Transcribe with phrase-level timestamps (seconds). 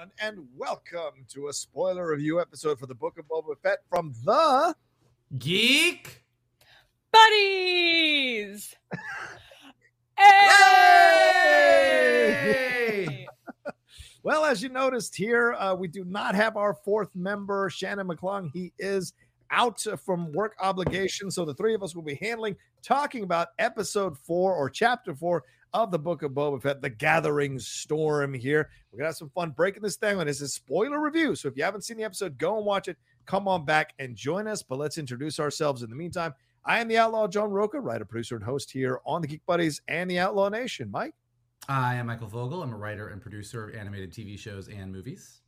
[0.00, 4.14] Everyone, and welcome to a spoiler review episode for the Book of Boba Fett from
[4.24, 4.74] the
[5.38, 6.24] Geek.
[7.12, 8.74] buddies.
[11.42, 12.36] Hey!
[14.22, 18.50] Well, as you noticed here, uh, we do not have our fourth member, Shannon McClung.
[18.52, 19.14] He is
[19.50, 21.34] out from work obligations.
[21.36, 25.44] So the three of us will be handling, talking about episode four or chapter four
[25.72, 28.70] of the Book of Boba Fett, The Gathering Storm here.
[28.92, 30.26] We're to have some fun breaking this down.
[30.26, 31.34] This is spoiler review.
[31.34, 32.96] So if you haven't seen the episode, go and watch it.
[33.26, 34.62] Come on back and join us.
[34.62, 36.34] But let's introduce ourselves in the meantime.
[36.64, 39.80] I am the Outlaw John Rocha, writer, producer, and host here on the Geek Buddies
[39.88, 40.90] and the Outlaw Nation.
[40.90, 41.14] Mike?
[41.68, 42.62] I am Michael Vogel.
[42.62, 45.40] I'm a writer and producer of animated TV shows and movies.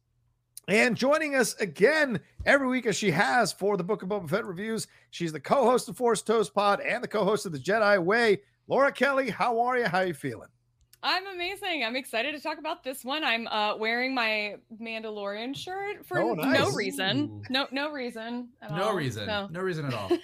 [0.68, 4.46] And joining us again every week, as she has for the Book of Boba Fett
[4.46, 8.42] reviews, she's the co-host of Force Toast Pod and the co-host of the Jedi Way.
[8.68, 9.84] Laura Kelly, how are you?
[9.86, 10.48] How are you feeling?
[11.04, 11.82] I'm amazing.
[11.84, 13.24] I'm excited to talk about this one.
[13.24, 17.18] I'm uh, wearing my Mandalorian shirt for Oh, no reason.
[17.22, 17.42] Ooh.
[17.50, 18.50] No, no reason.
[18.62, 18.94] At No all.
[18.94, 19.26] reason.
[19.26, 20.10] So- No reason at all.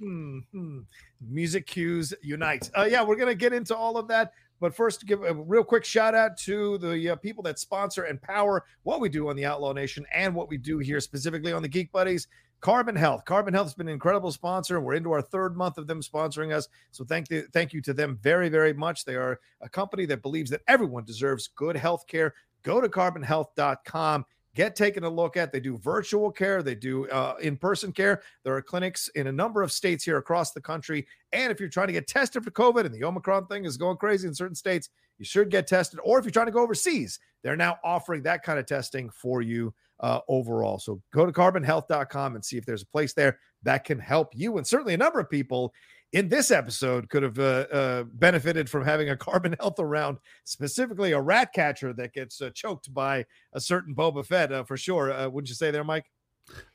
[0.00, 0.80] Hmm, hmm.
[1.20, 2.68] Music cues unite.
[2.76, 4.32] Uh, yeah, we're gonna get into all of that.
[4.60, 8.20] But first, give a real quick shout out to the uh, people that sponsor and
[8.20, 11.62] power what we do on the Outlaw Nation and what we do here specifically on
[11.62, 12.26] the Geek Buddies.
[12.64, 13.26] Carbon Health.
[13.26, 14.80] Carbon Health has been an incredible sponsor.
[14.80, 16.66] We're into our third month of them sponsoring us.
[16.92, 19.04] So thank you, thank you to them very, very much.
[19.04, 22.32] They are a company that believes that everyone deserves good health care.
[22.62, 24.24] Go to carbonhealth.com.
[24.54, 25.52] Get taken a look at.
[25.52, 26.62] They do virtual care.
[26.62, 28.22] They do uh, in-person care.
[28.44, 31.06] There are clinics in a number of states here across the country.
[31.32, 33.96] And if you're trying to get tested for COVID and the Omicron thing is going
[33.96, 36.00] crazy in certain states, you should get tested.
[36.04, 39.42] Or if you're trying to go overseas, they're now offering that kind of testing for
[39.42, 40.78] you uh, overall.
[40.78, 44.58] So go to carbonhealth.com and see if there's a place there that can help you.
[44.58, 45.72] And certainly a number of people
[46.14, 51.10] in this episode could have uh, uh, benefited from having a carbon health around, specifically
[51.10, 55.12] a rat catcher that gets uh, choked by a certain Boba Fett uh, for sure.
[55.12, 56.06] Uh, wouldn't you say there, Mike?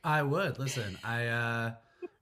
[0.04, 0.98] I would listen.
[1.06, 1.72] I uh,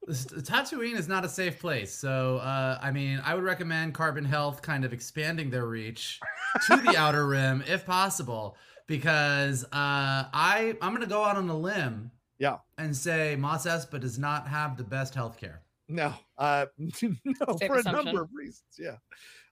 [0.08, 4.62] Tatooine is not a safe place, so uh, I mean, I would recommend Carbon Health
[4.62, 6.20] kind of expanding their reach
[6.68, 11.58] to the outer rim if possible, because uh, I I'm gonna go out on a
[11.58, 12.58] limb, Yeah.
[12.78, 15.64] and say Mos Espa does not have the best health care.
[15.90, 16.90] No, uh, no,
[17.58, 18.64] Safe for a number of reasons.
[18.78, 18.98] Yeah.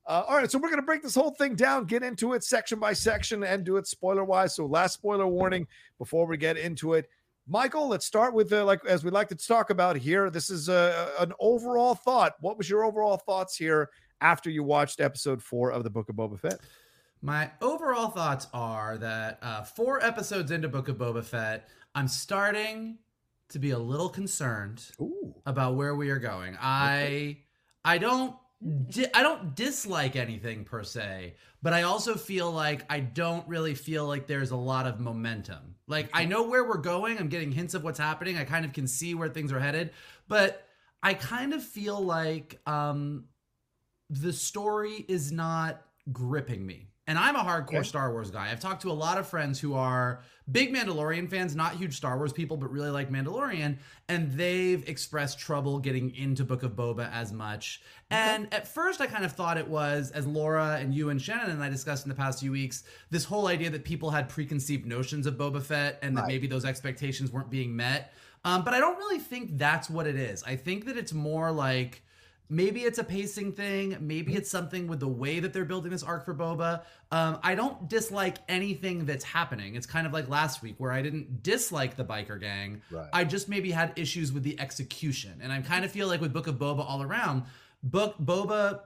[0.08, 2.44] Uh, all right, so we're going to break this whole thing down, get into it
[2.44, 4.56] section by section, and do it spoiler wise.
[4.56, 5.66] So, last spoiler warning
[5.98, 7.10] before we get into it.
[7.48, 10.30] Michael, let's start with uh, like as we like to talk about here.
[10.30, 12.34] This is uh, an overall thought.
[12.40, 13.90] What was your overall thoughts here
[14.22, 16.60] after you watched episode four of the Book of Boba Fett?
[17.22, 23.00] My overall thoughts are that uh, four episodes into Book of Boba Fett, I'm starting
[23.50, 26.58] to be a little concerned Ooh, about where we are going.
[26.60, 27.38] I
[27.84, 28.36] I don't
[28.90, 33.76] di- I don't dislike anything per se, but I also feel like I don't really
[33.76, 35.76] feel like there's a lot of momentum.
[35.88, 38.38] Like I know where we're going, I'm getting hints of what's happening.
[38.38, 39.92] I kind of can see where things are headed,
[40.28, 40.68] but
[41.04, 43.26] I kind of feel like um
[44.10, 45.82] the story is not
[46.12, 47.84] gripping me And I'm a hardcore okay.
[47.84, 48.52] Star Wars guy.
[48.52, 50.22] I've talked to a lot of friends who are
[50.52, 53.78] big Mandalorian fans, not huge Star Wars people, but really like Mandalorian.
[54.10, 57.82] And they've expressed trouble getting into Book of Boba as much.
[58.12, 58.20] Okay.
[58.20, 61.52] And at first, I kind of thought it was, as Laura and you and Shannon
[61.52, 64.88] and I discussed in the past few weeks, this whole idea that people had preconceived
[64.88, 66.30] notions of Boba Fett and that right.
[66.30, 68.14] maybe those expectations weren't being met.
[68.44, 70.44] Um, but I don't really think that's what it is.
[70.44, 72.04] I think that it's more like
[72.50, 73.98] Maybe it's a pacing thing.
[74.00, 76.84] Maybe it's something with the way that they're building this arc for Boba.
[77.12, 79.76] Um, I don't dislike anything that's happening.
[79.76, 82.82] It's kind of like last week where I didn't dislike the biker gang.
[82.92, 83.10] Right.
[83.12, 85.40] I just maybe had issues with the execution.
[85.42, 87.44] And I kind of feel like with Book of Boba all around,
[87.82, 88.82] Book Boba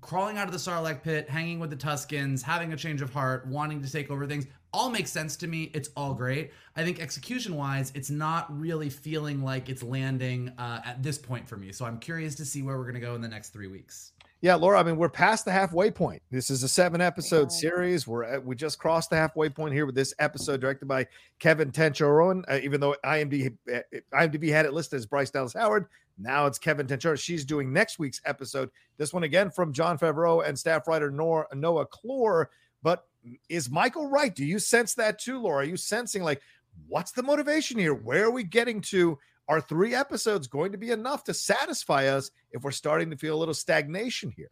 [0.00, 3.46] crawling out of the Sarlacc pit, hanging with the Tuskens, having a change of heart,
[3.46, 5.70] wanting to take over things all makes sense to me.
[5.74, 6.52] It's all great.
[6.76, 11.48] I think execution wise, it's not really feeling like it's landing uh, at this point
[11.48, 11.72] for me.
[11.72, 14.12] So I'm curious to see where we're going to go in the next three weeks.
[14.42, 14.80] Yeah, Laura.
[14.80, 16.22] I mean, we're past the halfway point.
[16.30, 18.06] This is a seven episode series.
[18.06, 21.08] We're at, we just crossed the halfway point here with this episode directed by
[21.40, 22.44] Kevin Tancharoen.
[22.48, 23.80] Uh, even though IMDb uh,
[24.14, 25.86] IMDb had it listed as Bryce Dallas Howard,
[26.20, 27.18] now it's Kevin Tancharoen.
[27.18, 28.70] She's doing next week's episode.
[28.96, 32.46] This one again from Jon Favreau and staff writer Noah, Kloor.
[32.82, 33.06] But
[33.48, 34.34] is Michael right?
[34.34, 35.62] Do you sense that too, Laura?
[35.62, 36.40] Are you sensing like
[36.88, 37.94] what's the motivation here?
[37.94, 39.18] Where are we getting to?
[39.48, 43.36] Are three episodes going to be enough to satisfy us if we're starting to feel
[43.36, 44.50] a little stagnation here?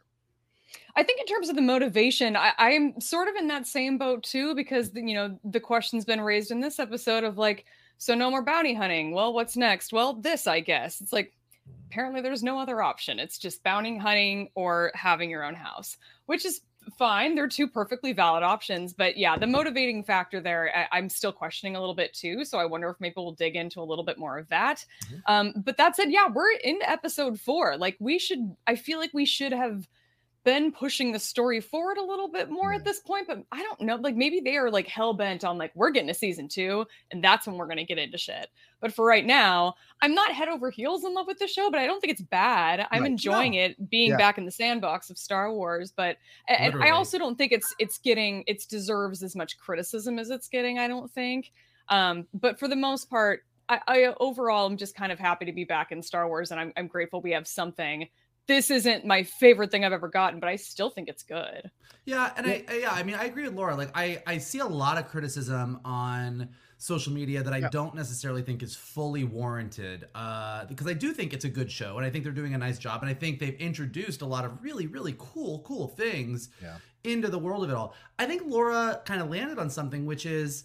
[0.97, 4.23] I think in terms of the motivation, I, I'm sort of in that same boat
[4.23, 7.65] too, because you know the question's been raised in this episode of like,
[7.99, 9.13] so no more bounty hunting.
[9.13, 9.93] Well, what's next?
[9.93, 11.01] Well, this, I guess.
[11.01, 11.33] It's like
[11.91, 13.19] apparently there's no other option.
[13.19, 16.61] It's just bounty hunting or having your own house, which is
[16.97, 17.35] fine.
[17.35, 18.93] They're two perfectly valid options.
[18.93, 22.45] But yeah, the motivating factor there, I, am still questioning a little bit too.
[22.45, 24.85] So I wonder if maybe we'll dig into a little bit more of that.
[25.05, 25.17] Mm-hmm.
[25.27, 27.77] Um, but that said, yeah, we're in episode four.
[27.77, 29.89] Like we should, I feel like we should have
[30.49, 33.83] been pushing the story forward a little bit more at this point, but I don't
[33.83, 33.97] know.
[33.97, 37.23] Like maybe they are like hell bent on like we're getting a season two, and
[37.23, 38.49] that's when we're gonna get into shit.
[38.81, 41.81] But for right now, I'm not head over heels in love with the show, but
[41.81, 42.87] I don't think it's bad.
[42.91, 43.11] I'm right.
[43.11, 43.59] enjoying no.
[43.59, 44.17] it being yeah.
[44.17, 45.93] back in the sandbox of Star Wars.
[45.95, 46.17] But
[46.49, 50.49] and I also don't think it's it's getting it deserves as much criticism as it's
[50.49, 50.79] getting.
[50.79, 51.53] I don't think.
[51.91, 55.53] Um, but for the most part, I, I overall am just kind of happy to
[55.53, 58.09] be back in Star Wars, and I'm I'm grateful we have something
[58.49, 61.71] this isn't my favorite thing I've ever gotten, but I still think it's good.
[62.05, 63.77] Yeah, and I, I yeah, I mean, I agree with Laura.
[63.77, 66.49] Like, I I see a lot of criticism on
[66.79, 67.69] social media that I yeah.
[67.71, 70.09] don't necessarily think is fully warranted.
[70.15, 72.59] Uh, because I do think it's a good show, and I think they're doing a
[72.59, 76.49] nice job, and I think they've introduced a lot of really really cool cool things
[76.63, 76.79] yeah.
[77.05, 77.95] into the world of it all.
[78.19, 80.65] I think Laura kind of landed on something, which is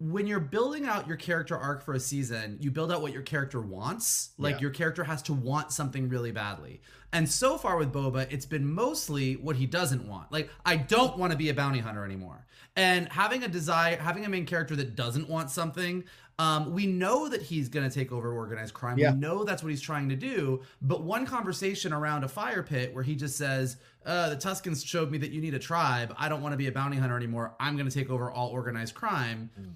[0.00, 3.22] when you're building out your character arc for a season, you build out what your
[3.22, 4.30] character wants.
[4.38, 4.60] Like yeah.
[4.62, 6.80] your character has to want something really badly.
[7.12, 10.30] And so far with Boba, it's been mostly what he doesn't want.
[10.30, 12.46] Like I don't want to be a bounty hunter anymore.
[12.76, 16.04] And having a desire, having a main character that doesn't want something,
[16.38, 18.98] um, we know that he's going to take over organized crime.
[18.98, 19.12] Yeah.
[19.12, 20.62] We know that's what he's trying to do.
[20.80, 25.10] But one conversation around a fire pit where he just says, uh, "The Tuskens showed
[25.10, 26.14] me that you need a tribe.
[26.16, 27.56] I don't want to be a bounty hunter anymore.
[27.58, 29.74] I'm going to take over all organized crime." Mm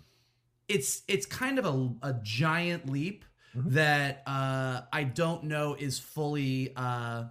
[0.69, 3.25] it's it's kind of a, a giant leap
[3.57, 3.71] mm-hmm.
[3.71, 7.25] that uh, I don't know is fully uh,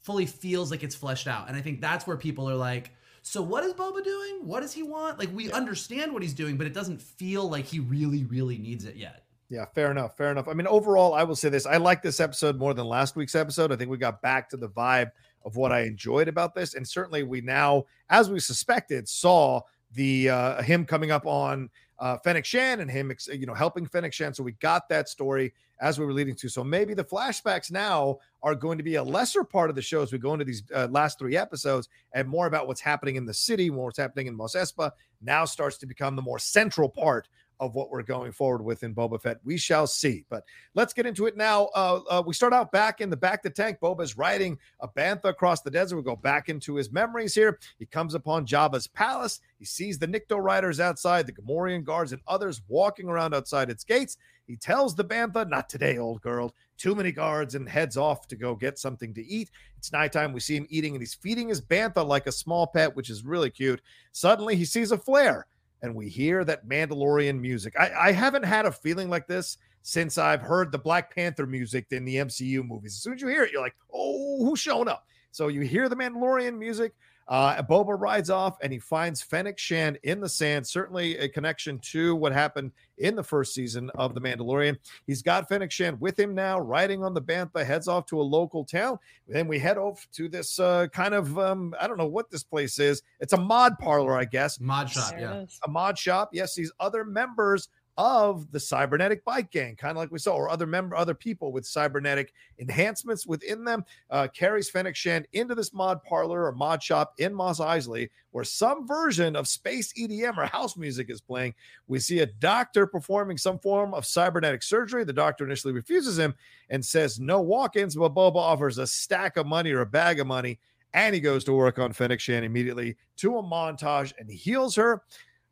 [0.00, 2.92] fully feels like it's fleshed out, and I think that's where people are like.
[3.22, 4.46] So what is Boba doing?
[4.46, 5.18] What does he want?
[5.18, 5.54] Like we yeah.
[5.54, 9.24] understand what he's doing, but it doesn't feel like he really, really needs it yet.
[9.50, 10.16] Yeah, fair enough.
[10.16, 10.48] Fair enough.
[10.48, 13.34] I mean, overall, I will say this: I like this episode more than last week's
[13.34, 13.72] episode.
[13.72, 15.10] I think we got back to the vibe
[15.44, 19.60] of what I enjoyed about this, and certainly we now, as we suspected, saw
[19.92, 21.68] the uh, him coming up on
[22.00, 24.34] uh, Fennec Shand and him, you know, helping Fennec Shand.
[24.34, 26.48] So we got that story as we were leading to.
[26.48, 30.02] So maybe the flashbacks now are going to be a lesser part of the show
[30.02, 33.26] as we go into these uh, last three episodes and more about what's happening in
[33.26, 34.90] the city, more what's happening in Mos Espa
[35.20, 37.28] now starts to become the more central part
[37.60, 39.38] of what we're going forward with in Boba Fett.
[39.44, 40.24] We shall see.
[40.30, 41.66] But let's get into it now.
[41.74, 43.78] Uh, uh, we start out back in the back to tank.
[43.80, 45.96] Boba's riding a bantha across the desert.
[45.96, 47.58] We go back into his memories here.
[47.78, 49.40] He comes upon Jabba's palace.
[49.58, 53.84] He sees the Nikto riders outside, the Gamorrean guards, and others walking around outside its
[53.84, 54.16] gates.
[54.46, 56.54] He tells the bantha, "Not today, old girl.
[56.76, 59.50] Too many guards," and heads off to go get something to eat.
[59.76, 60.32] It's nighttime.
[60.32, 63.22] We see him eating, and he's feeding his bantha like a small pet, which is
[63.22, 63.80] really cute.
[64.10, 65.46] Suddenly, he sees a flare
[65.82, 67.74] and we hear that Mandalorian music.
[67.78, 71.86] I, I haven't had a feeling like this since I've heard the Black Panther music
[71.90, 72.92] in the MCU movies.
[72.92, 75.06] As soon as you hear it, you're like, oh, who's showing up?
[75.30, 76.92] So you hear the Mandalorian music.
[77.30, 80.66] Uh, Boba rides off and he finds Fennec Shand in the sand.
[80.66, 84.76] Certainly a connection to what happened in the first season of The Mandalorian.
[85.06, 88.22] He's got Fennec Shand with him now, riding on the Bantha, heads off to a
[88.22, 88.98] local town.
[89.28, 92.42] Then we head off to this uh, kind of, um, I don't know what this
[92.42, 93.02] place is.
[93.20, 94.58] It's a mod parlor, I guess.
[94.58, 95.44] Mod shop, There yeah.
[95.64, 96.30] A mod shop.
[96.32, 97.68] Yes, these other members
[98.02, 101.52] of the cybernetic bike gang, kind of like we saw, or other member, other people
[101.52, 106.82] with cybernetic enhancements within them, uh, carries Fennec Shand into this mod parlor or mod
[106.82, 111.52] shop in Mos Eisley, where some version of space EDM or house music is playing.
[111.88, 115.04] We see a doctor performing some form of cybernetic surgery.
[115.04, 116.34] The doctor initially refuses him
[116.70, 120.26] and says no walk-ins, but Boba offers a stack of money or a bag of
[120.26, 120.58] money.
[120.94, 125.02] And he goes to work on Fennec Shand immediately to a montage and heals her.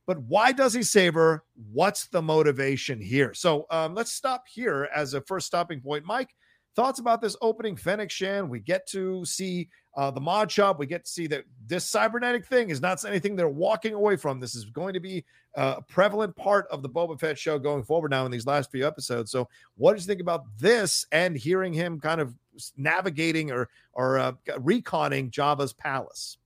[0.08, 1.44] But why does he save her?
[1.70, 3.34] What's the motivation here?
[3.34, 6.06] So um, let's stop here as a first stopping point.
[6.06, 6.34] Mike,
[6.74, 8.48] thoughts about this opening Fennec Shand?
[8.48, 10.78] We get to see uh, the mod shop.
[10.78, 14.40] We get to see that this cybernetic thing is not anything they're walking away from.
[14.40, 15.26] This is going to be
[15.58, 18.70] uh, a prevalent part of the Boba Fett show going forward now in these last
[18.70, 19.30] few episodes.
[19.30, 19.46] So,
[19.76, 22.34] what did you think about this and hearing him kind of
[22.78, 26.38] navigating or or uh, reconning Jabba's palace?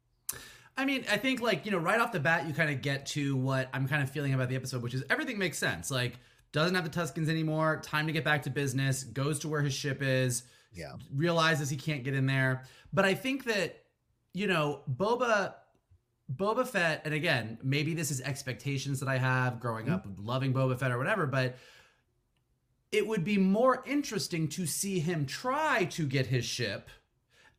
[0.76, 3.06] I mean, I think like, you know, right off the bat, you kind of get
[3.06, 5.90] to what I'm kind of feeling about the episode, which is everything makes sense.
[5.90, 6.18] Like,
[6.52, 9.74] doesn't have the Tuskens anymore, time to get back to business, goes to where his
[9.74, 10.92] ship is, Yeah.
[11.14, 12.64] realizes he can't get in there.
[12.92, 13.84] But I think that,
[14.34, 15.54] you know, Boba
[16.34, 19.94] Boba Fett, and again, maybe this is expectations that I have growing mm-hmm.
[19.94, 21.56] up loving Boba Fett or whatever, but
[22.90, 26.88] it would be more interesting to see him try to get his ship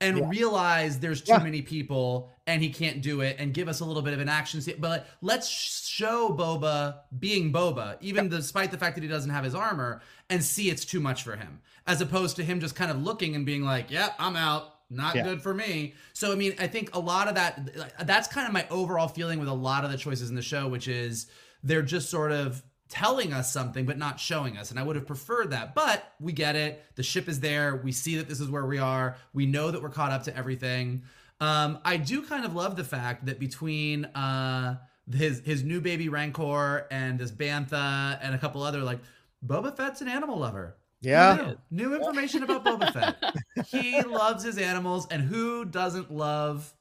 [0.04, 0.30] and Yeah.
[0.30, 1.40] realize there's too Yeah.
[1.44, 4.28] many people and he can't do it and give us a little bit of an
[4.30, 4.76] action scene.
[4.80, 9.56] But let's show Boba being Boba, even despite the fact that he doesn't have his
[9.56, 13.02] armor, and see it's too much for him, as opposed to him just kind of
[13.02, 15.24] looking and being like, "Yep, I'm out." Not Yeah.
[15.24, 15.96] good for me.
[16.12, 19.40] So I mean, I think a lot of that that's kind of my overall feeling
[19.40, 21.26] with a lot of the choices in the show, which is
[21.64, 22.62] they're just sort of
[22.94, 26.32] telling us something but not showing us and i would have preferred that but we
[26.32, 26.86] get it.
[26.96, 27.76] The ship is there.
[27.76, 29.18] We see that this is where we are.
[29.34, 31.04] We know that we're caught up to everything.
[31.40, 34.78] Um, i do kind of love the fact that between uh,
[35.12, 39.00] his his new baby rancor and this bantha and a couple other like
[39.46, 40.78] boba fett's an animal lover.
[41.02, 41.56] Yeah.
[41.72, 43.16] New, new information about boba fett.
[43.68, 46.74] He loves his animals and who doesn't love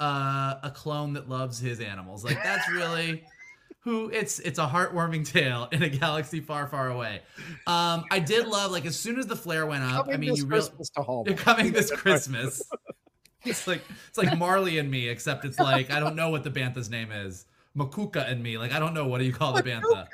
[0.00, 2.24] uh, a clone that loves his animals?
[2.24, 3.24] Like that's really
[3.86, 7.22] who it's it's a heartwarming tale in a galaxy far far away
[7.68, 10.40] um i did love like as soon as the flare went up i mean this
[10.40, 11.26] you really Christmas to Hallmark.
[11.28, 12.62] they're coming this christmas
[13.44, 16.50] it's like it's like marley and me except it's like i don't know what the
[16.50, 17.46] bantha's name is
[17.78, 20.08] makuka and me like i don't know what do you call the bantha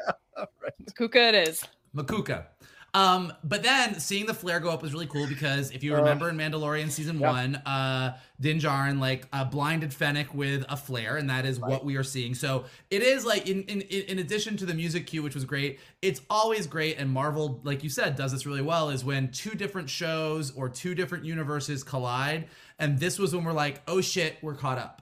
[0.86, 1.64] Makuka it is.
[1.94, 2.46] Makuka.
[2.94, 5.98] Um, but then seeing the flare go up was really cool because if you Uh,
[5.98, 7.30] remember in Mandalorian season yeah.
[7.30, 11.86] one, uh, Din Djarin like uh, blinded Fennec with a flare, and that is what
[11.86, 12.34] we are seeing.
[12.34, 15.80] So it is like in, in in addition to the music cue, which was great,
[16.02, 16.98] it's always great.
[16.98, 18.90] And Marvel, like you said, does this really well.
[18.90, 23.52] Is when two different shows or two different universes collide, and this was when we're
[23.52, 25.00] like, oh shit, we're caught up.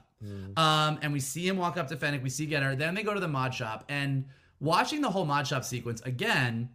[0.55, 2.75] Um, and we see him walk up to Fennec, we see get her.
[2.75, 4.25] Then they go to the mod shop, and
[4.61, 6.69] watching the whole mod shop sequence again,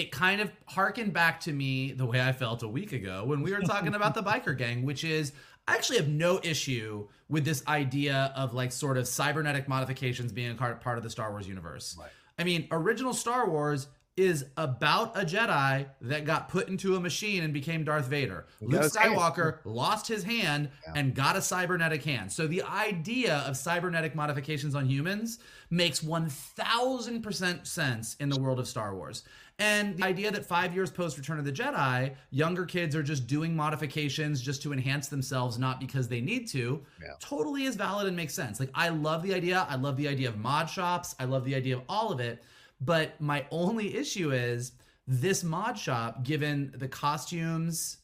[0.00, 3.42] it kind of harkened back to me the way I felt a week ago when
[3.42, 5.32] we were talking about the biker gang, which is
[5.68, 10.52] I actually have no issue with this idea of like sort of cybernetic modifications being
[10.52, 11.98] a part of the Star Wars universe.
[12.38, 17.42] I mean, original Star Wars is about a Jedi that got put into a machine
[17.42, 18.46] and became Darth Vader.
[18.62, 18.82] Luke.
[18.90, 20.94] Skywalker lost his hand Yeah.
[20.96, 22.32] and got a cybernetic hand.
[22.32, 28.66] So the idea of cybernetic modifications on humans makes 1000% sense in the world of
[28.66, 29.22] Star Wars.
[29.58, 33.26] And the idea that five years post Return of the Jedi, younger kids are just
[33.26, 37.08] doing modifications just to enhance themselves, not because they need to, Yeah.
[37.20, 38.60] totally is valid and makes sense.
[38.60, 39.66] Like, I love the idea.
[39.68, 41.14] I love the idea of mod shops.
[41.18, 42.42] I love the idea of all of it.
[42.80, 44.72] But my only issue is
[45.06, 47.98] this mod shop, given the costumes,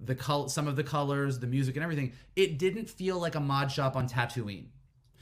[0.00, 3.40] the col- some of the colors, the music, and everything, it didn't feel like a
[3.40, 4.66] mod shop on Tatooine.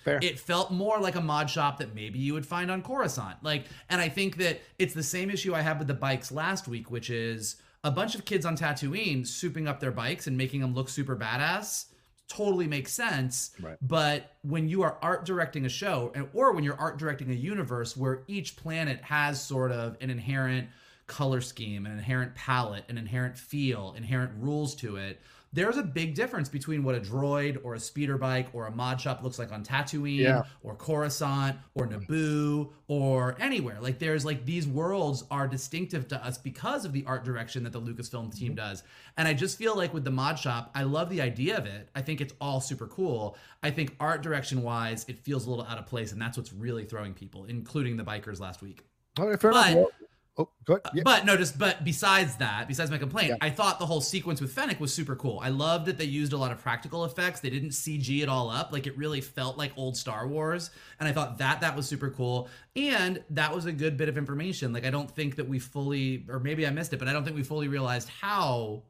[0.05, 0.19] Fair.
[0.23, 3.43] It felt more like a mod shop that maybe you would find on Coruscant.
[3.43, 6.69] Like, and I think that it's the same issue I had with the bikes last
[6.69, 10.61] week, which is a bunch of kids on Tatooine souping up their bikes and making
[10.61, 11.87] them look super badass.
[12.29, 13.51] Totally makes sense.
[13.61, 13.77] Right.
[13.83, 17.35] But when you are art directing a show, and or when you're art directing a
[17.35, 20.69] universe where each planet has sort of an inherent
[21.07, 25.21] color scheme, an inherent palette, an inherent feel, inherent rules to it,
[25.55, 29.01] there's a big difference between what a droid or a speeder bike or a mod
[29.01, 30.43] shop looks like on Tatooine Yeah.
[30.63, 33.79] or Coruscant or Naboo or anywhere.
[33.81, 37.73] Like there's like these worlds are distinctive to us because of the art direction that
[37.73, 38.57] the Lucasfilm team mm-hmm.
[38.57, 38.83] does.
[39.17, 41.89] And I just feel like with the mod shop, I love the idea of it.
[41.95, 43.37] I think it's all super cool.
[43.63, 46.53] I think art direction wise, it feels a little out of place, and that's what's
[46.53, 48.85] really throwing people, including the bikers last week.
[49.21, 49.89] All right, fair But- enough.
[50.37, 50.91] Oh, go ahead.
[50.95, 51.03] Yeah.
[51.05, 53.37] But no, just but besides that, besides my complaint, Yeah.
[53.41, 55.39] I thought the whole sequence with Fennec was super cool.
[55.41, 57.39] I loved that they used a lot of practical effects.
[57.39, 58.73] They didn't CG it all up.
[58.73, 60.71] Like it really felt like old Star Wars.
[60.99, 62.49] And I thought that that was super cool.
[62.75, 64.73] And that was a good bit of information.
[64.73, 67.23] Like I don't think that we fully or maybe I missed it, but I don't
[67.25, 68.83] think we fully realized how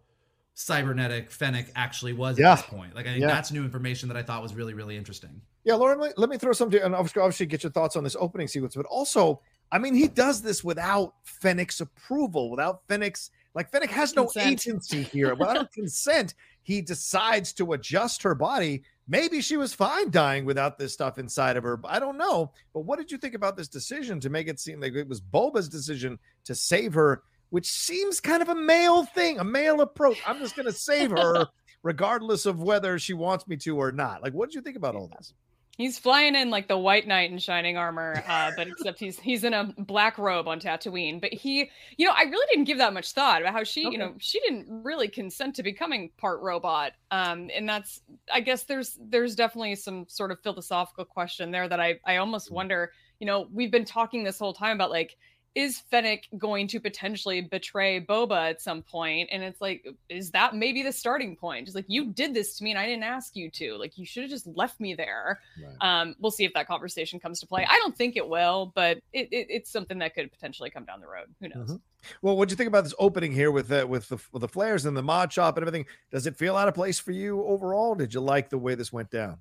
[0.54, 2.52] cybernetic Fennec actually was Yeah.
[2.52, 2.94] at this point.
[2.94, 5.42] Like I think that's new information that I thought was really, really interesting.
[5.64, 8.76] Yeah, Lauren, let, me throw something, and obviously get your thoughts on this opening sequence,
[8.76, 9.40] but also,
[9.73, 14.52] I mean, he does this without Fennec's approval, without Fennec's, like, Fennec has no Consent.
[14.52, 15.35] agency here.
[15.35, 18.83] Without consent, he decides to adjust her body.
[19.06, 21.78] Maybe she was fine dying without this stuff inside of her.
[21.85, 22.52] I don't know.
[22.73, 25.21] But what did you think about this decision to make it seem like it was
[25.21, 30.18] Boba's decision to save her, which seems kind of a male thing, a male approach?
[30.26, 31.47] I'm just going to save her
[31.83, 34.23] regardless of whether she wants me to or not.
[34.23, 35.35] Like, what did you think about all this?
[35.76, 39.43] He's flying in like the white knight in shining armor, uh, but except he's he's
[39.43, 41.21] in a black robe on Tatooine.
[41.21, 43.90] But he, you know, I really didn't give that much thought about how she, Okay.
[43.90, 46.93] you know, she didn't really consent to becoming part robot.
[47.11, 48.00] Um, and that's,
[48.33, 52.50] I guess there's there's definitely some sort of philosophical question there that I I almost
[52.50, 52.52] Mm.
[52.52, 52.93] wonder.
[53.19, 55.16] You know, we've been talking this whole time about like
[55.54, 59.28] is Fennec going to potentially betray Boba at some point?
[59.30, 61.66] And it's like, is that maybe the starting point?
[61.66, 63.76] Just like you did this to me and I didn't ask you to.
[63.76, 65.40] Like you should have just left me there.
[65.80, 67.64] Um, we'll see if that conversation comes to play.
[67.68, 71.00] I don't think it will, but it, it, it's something that could potentially come down
[71.00, 71.26] the road.
[71.40, 71.70] Who knows?
[71.70, 71.80] Mhm.
[72.20, 74.49] Well, what do you think about this opening here with the, with the with the
[74.49, 75.87] flares and the mod shop and everything?
[76.11, 77.94] Does it feel out of place for you overall?
[77.94, 79.38] Did you like the way this went down?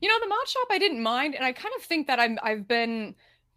[0.00, 2.38] You know, the mod shop I didn't mind, and I kind of think that I'm
[2.42, 3.14] I've been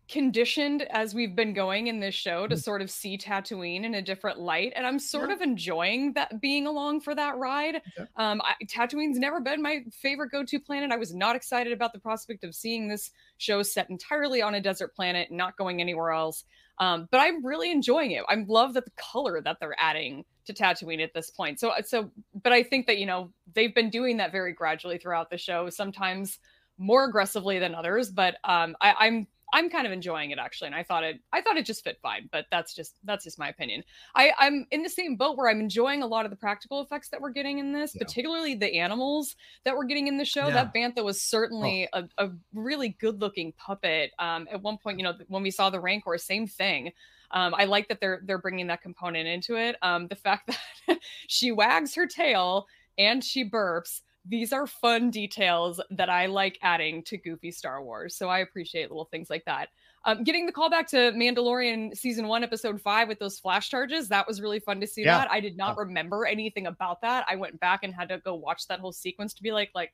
[0.08, 2.64] conditioned as we've been going in this show to Mhm.
[2.64, 6.68] sort of see Tatooine in a different light, and I'm sort of enjoying that being
[6.68, 7.82] along for that ride.
[7.98, 8.08] Okay.
[8.16, 10.92] Um, I, Tatooine's never been my favorite go-to planet.
[10.92, 14.62] I was not excited about the prospect of seeing this show set entirely on a
[14.62, 16.44] desert planet, not going anywhere else.
[16.78, 18.26] Um, but I'm really enjoying it.
[18.28, 21.60] I love that the color that they're adding to Tatooine at this point.
[21.60, 22.12] So, so,
[22.44, 25.70] but I think that you know they've been doing that very gradually throughout the show.
[25.70, 26.38] Sometimes
[26.78, 30.76] more aggressively than others, but um, I, I'm I'm kind of enjoying it actually, and
[30.76, 32.30] I thought it I thought it just fit fine.
[32.32, 33.84] But that's just that's just my opinion.
[34.16, 37.10] I I'm in the same boat where I'm enjoying a lot of the practical effects
[37.10, 38.04] that we're getting in this, Yeah.
[38.04, 40.48] particularly the animals that we're getting in the show.
[40.48, 40.54] Yeah.
[40.64, 44.12] That bantha was certainly a, a really good looking puppet.
[44.20, 46.92] Um, at one point, you know, when we saw the Rancor, same thing.
[47.32, 49.76] Um, I like that they're they're bringing that component into it.
[49.82, 50.48] Um, the fact
[50.88, 54.02] that she wags her tail and she burps.
[54.28, 58.16] These are fun details that I like adding to Goofy Star Wars.
[58.16, 59.70] So I appreciate little things like that.
[60.04, 64.08] Um, getting the call back to Mandalorian season one, episode five with those flash charges,
[64.10, 65.18] that was really fun to see Yeah.
[65.20, 65.32] that.
[65.32, 67.26] I did not remember anything about that.
[67.28, 69.94] I went back and had to go watch that whole sequence to be like, like,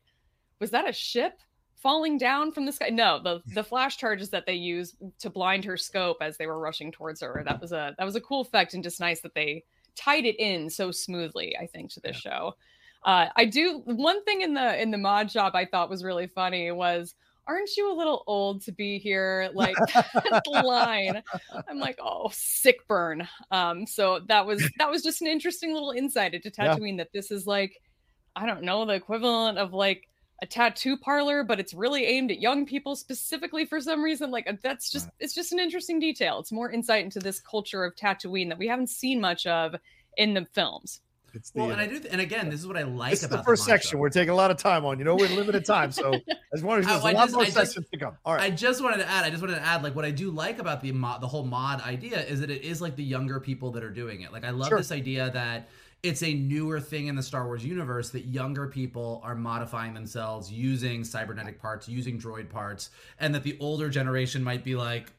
[0.59, 1.39] was that a ship
[1.75, 2.89] falling down from the sky?
[2.89, 6.59] No, the the flash charges that they use to blind her scope as they were
[6.59, 7.41] rushing towards her.
[7.45, 9.63] That was a that was a cool effect and just nice that they
[9.95, 11.57] tied it in so smoothly.
[11.57, 12.55] I think to this show.
[13.03, 16.27] Uh, I do one thing in the in the mod shop I thought was really
[16.27, 17.15] funny was
[17.47, 19.49] aren't you a little old to be here?
[19.53, 21.23] Like that line.
[21.67, 23.27] I'm like oh sick burn.
[23.49, 26.33] Um so that was that was just an interesting little insight.
[26.35, 26.75] Into Yeah.
[26.75, 27.73] tatooine that this is like
[28.35, 30.07] i don't know the equivalent of like
[30.41, 34.31] a tattoo parlor but it's really aimed at young people specifically for some reason.
[34.31, 36.39] Like uh, that's just it's just an interesting detail.
[36.39, 39.75] It's more insight into this culture of tatooine that we haven't seen much of
[40.17, 41.01] in the films
[41.33, 43.23] It's the, Well, and I do, th- and again, this is what I like this
[43.23, 43.99] about the first mod section.
[43.99, 44.99] We're taking a lot of time on.
[44.99, 46.19] You know, we're limited time, so I
[46.53, 48.17] just wanted to Oh, there's a I lot just- more I just- to come.
[48.25, 48.43] All right.
[48.43, 49.23] I just wanted to add.
[49.25, 51.43] I just wanted to add, like, what I do like about the mod, the whole
[51.45, 54.31] mod idea is that it is like the younger people that are doing it.
[54.31, 54.77] Like, I love Sure.
[54.77, 55.69] this idea that
[56.03, 60.51] it's a newer thing in the Star Wars universe that younger people are modifying themselves
[60.51, 62.89] using cybernetic parts, using droid parts,
[63.19, 65.13] and that the older generation might be like,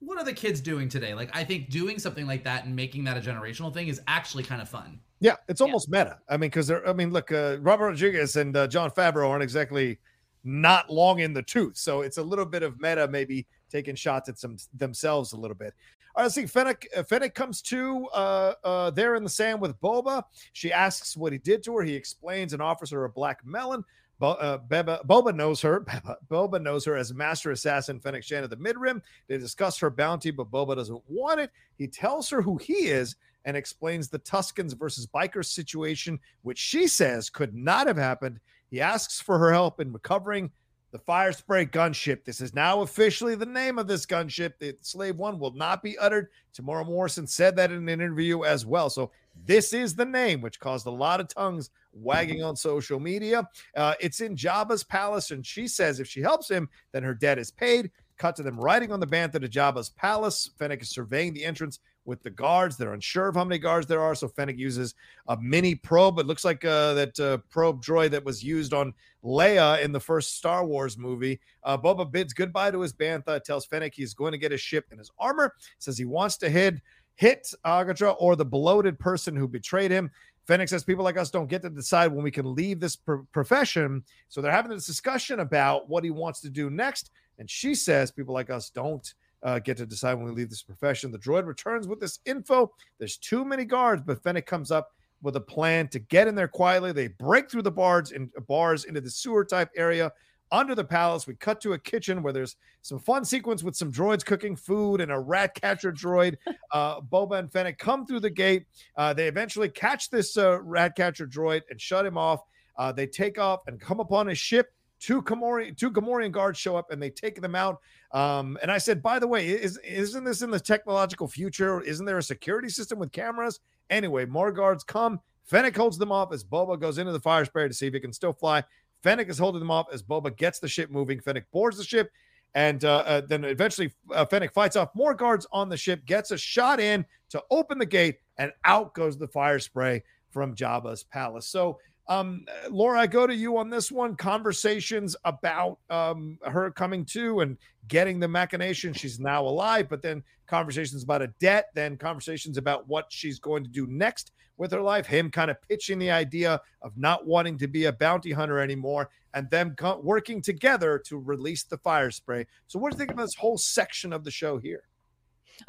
[0.00, 3.04] "What are the kids doing today?" Like, I think doing something like that and making
[3.04, 5.00] that a generational thing is actually kind of fun.
[5.22, 6.18] Yeah, it's almost meta.
[6.28, 9.44] I mean, because they're, I mean, look, uh, Robert Rodriguez and uh, Jon Favreau aren't
[9.44, 10.00] exactly
[10.42, 11.76] not long in the tooth.
[11.76, 15.54] So it's a little bit of meta, maybe taking shots at some themselves a little
[15.54, 15.74] bit.
[16.16, 16.46] All right, let's see.
[16.46, 20.24] Fennec, uh, Fennec comes to uh, uh, there in the sand with Boba.
[20.54, 21.84] She asks what he did to her.
[21.84, 23.84] He explains and offers her a black melon.
[24.18, 25.80] Bo- uh, Beba, Boba knows her.
[25.88, 29.00] Beba, Boba knows her as master assassin Fennec Shand of the Mid Rim.
[29.28, 31.52] They discuss her bounty, but Boba doesn't want it.
[31.78, 36.86] He tells her who he is and explains the Tuskens versus Bikers situation, which she
[36.86, 38.40] says could not have happened.
[38.70, 40.50] He asks for her help in recovering
[40.92, 42.24] the Firespray gunship.
[42.24, 44.52] This is now officially the name of this gunship.
[44.58, 46.28] The Slave One will not be uttered.
[46.54, 48.90] Temuera Morrison said that in an interview as well.
[48.90, 49.10] So
[49.46, 53.48] this is the name, which caused a lot of tongues wagging on social media.
[53.74, 57.38] Uh, it's in Jabba's palace, and she says if she helps him, then her debt
[57.38, 57.90] is paid.
[58.18, 60.50] Cut to them riding on the bantha to Jabba's palace.
[60.58, 62.76] Fennec is surveying the entrance with the guards.
[62.76, 64.94] They're unsure of how many guards there are, so Fennec uses
[65.28, 66.18] a mini probe.
[66.18, 68.92] It looks like uh, that uh, probe droid that was used on
[69.24, 71.40] Leia in the first Star Wars movie.
[71.62, 74.86] Uh, Boba bids goodbye to his bantha, tells Fennec he's going to get his ship
[74.90, 76.80] and his armor, says he wants to hit
[77.16, 80.10] hit or the bloated person who betrayed him.
[80.46, 83.24] Fennec says people like us don't get to decide when we can leave this pro-
[83.32, 84.02] profession.
[84.28, 87.10] So they're having this discussion about what he wants to do next.
[87.38, 90.62] And she says people like us don't uh, get to decide when we leave this
[90.62, 91.10] profession.
[91.10, 92.72] The droid returns with this info.
[92.98, 96.48] There's too many guards, but Fennec comes up with a plan to get in there
[96.48, 96.92] quietly.
[96.92, 100.12] They break through the bars in bars into the sewer type area
[100.52, 101.26] under the palace.
[101.26, 105.00] We cut to a kitchen where there's some fun sequence with some droids cooking food
[105.00, 106.36] and a rat catcher droid.
[106.72, 108.64] Uh, Boba and Fennec come through the gate.
[108.96, 112.40] Uh, they eventually catch this uh, rat catcher droid and shut him off.
[112.78, 114.72] Uh, they take off and come upon a ship.
[115.02, 117.80] Two Gamorrean, two Gamorrean guards show up and they take them out.
[118.12, 121.80] Um, and I said, by the way, is isn't this in the technological future?
[121.80, 123.58] Isn't there a security system with cameras?
[123.90, 125.18] Anyway, more guards come.
[125.42, 128.12] Fennec holds them off as Boba goes into the Firespray to see if he can
[128.12, 128.62] still fly.
[129.02, 131.18] Fennec is holding them off as Boba gets the ship moving.
[131.18, 132.12] Fennec boards the ship,
[132.54, 136.30] and uh, uh, then eventually uh, Fennec fights off more guards on the ship, gets
[136.30, 141.48] a shot in to open the gate, and out goes the Firespray from Jabba's palace.
[141.48, 141.80] So,
[142.12, 144.16] um, Laura, I go to you on this one.
[144.16, 147.56] Conversations about um, her coming to and
[147.88, 148.92] getting the machination.
[148.92, 153.64] She's now alive, but then conversations about a debt, then conversations about what she's going
[153.64, 157.56] to do next with her life, him kind of pitching the idea of not wanting
[157.58, 162.44] to be a bounty hunter anymore, and them co- working together to release the Firespray.
[162.66, 164.82] So, what do you think of this whole section of the show here?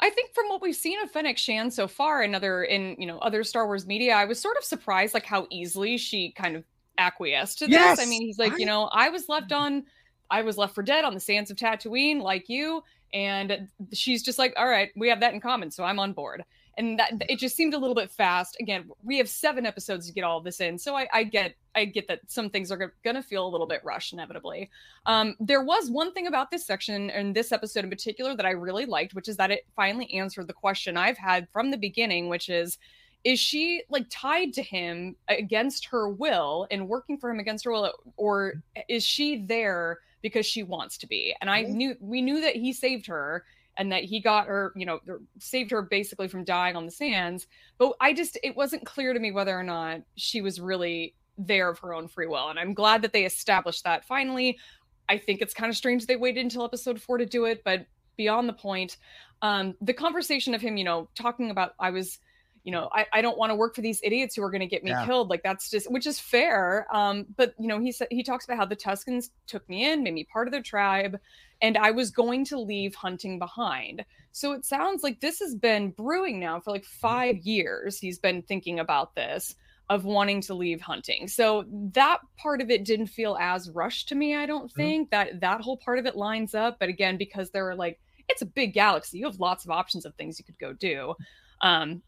[0.00, 3.06] I think from what we've seen of Fennec Shand so far in other in you
[3.06, 6.56] know other Star Wars media, I was sort of surprised like how easily she kind
[6.56, 6.64] of
[6.98, 7.98] acquiesced to Yes!
[7.98, 8.06] this.
[8.06, 9.62] I mean, he's like, you know, I was left mm-hmm.
[9.62, 9.84] on
[10.30, 12.82] I was left for dead on the sands of Tatooine like you
[13.14, 16.44] and she's just like, "All right, we have that in common, so I'm on board."
[16.76, 18.56] And that it just seemed a little bit fast.
[18.60, 20.78] Again, we have 7 episodes to get all this in.
[20.78, 23.66] So I I get I get that some things are going to feel a little
[23.66, 24.70] bit rushed inevitably.
[25.06, 28.50] Um, there was one thing about this section and this episode in particular that I
[28.50, 32.28] really liked, which is that it finally answered the question I've had from the beginning,
[32.28, 32.78] which is
[33.24, 37.72] is she like tied to him against her will and working for him against her
[37.72, 38.54] will or
[38.88, 42.72] is she there because she wants to be and i knew we knew that he
[42.72, 43.44] saved her
[43.76, 45.00] and that he got her you know
[45.38, 47.46] saved her basically from dying on the sands.
[47.78, 51.68] But i just it wasn't clear to me whether or not she was really there
[51.70, 54.58] of her own free will and i'm glad that they established that finally.
[55.06, 57.86] I think it's kind of strange they waited until episode four to do it but
[58.16, 58.96] beyond the point
[59.42, 62.20] um the conversation of him you know talking about i was
[62.64, 64.66] you know i, I don't want to work for these idiots who are going to
[64.66, 65.04] get me Yeah.
[65.06, 68.44] killed like that's just which is fair um but you know he said he talks
[68.44, 71.20] about how the tuskens took me in made me part of their tribe
[71.62, 75.90] and i was going to leave hunting behind so it sounds like this has been
[75.90, 79.54] brewing now for like five years he's been thinking about this
[79.90, 84.14] of wanting to leave hunting so that part of it didn't feel as rushed to
[84.14, 84.76] me i don't Mhm.
[84.76, 88.00] think that that whole part of it lines up but again because there are like
[88.30, 91.14] it's a big galaxy you have lots of options of things you could go do
[91.60, 92.02] um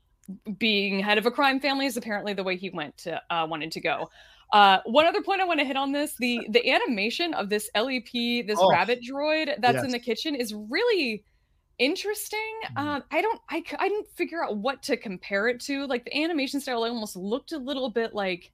[0.59, 3.73] being head of a crime family is apparently the way he went to uh, wanted
[3.73, 4.11] to go.
[4.53, 7.69] Uh, one other point I want to hit on this the the animation of this
[7.75, 8.13] LEP
[8.47, 8.71] this Oh.
[8.71, 11.25] rabbit droid that's in the kitchen is really
[11.79, 12.39] interesting.
[12.77, 12.81] Mhm.
[12.81, 15.87] Um, I don't I, I didn't figure out what to compare it to.
[15.87, 18.53] Like the animation style almost looked a little bit like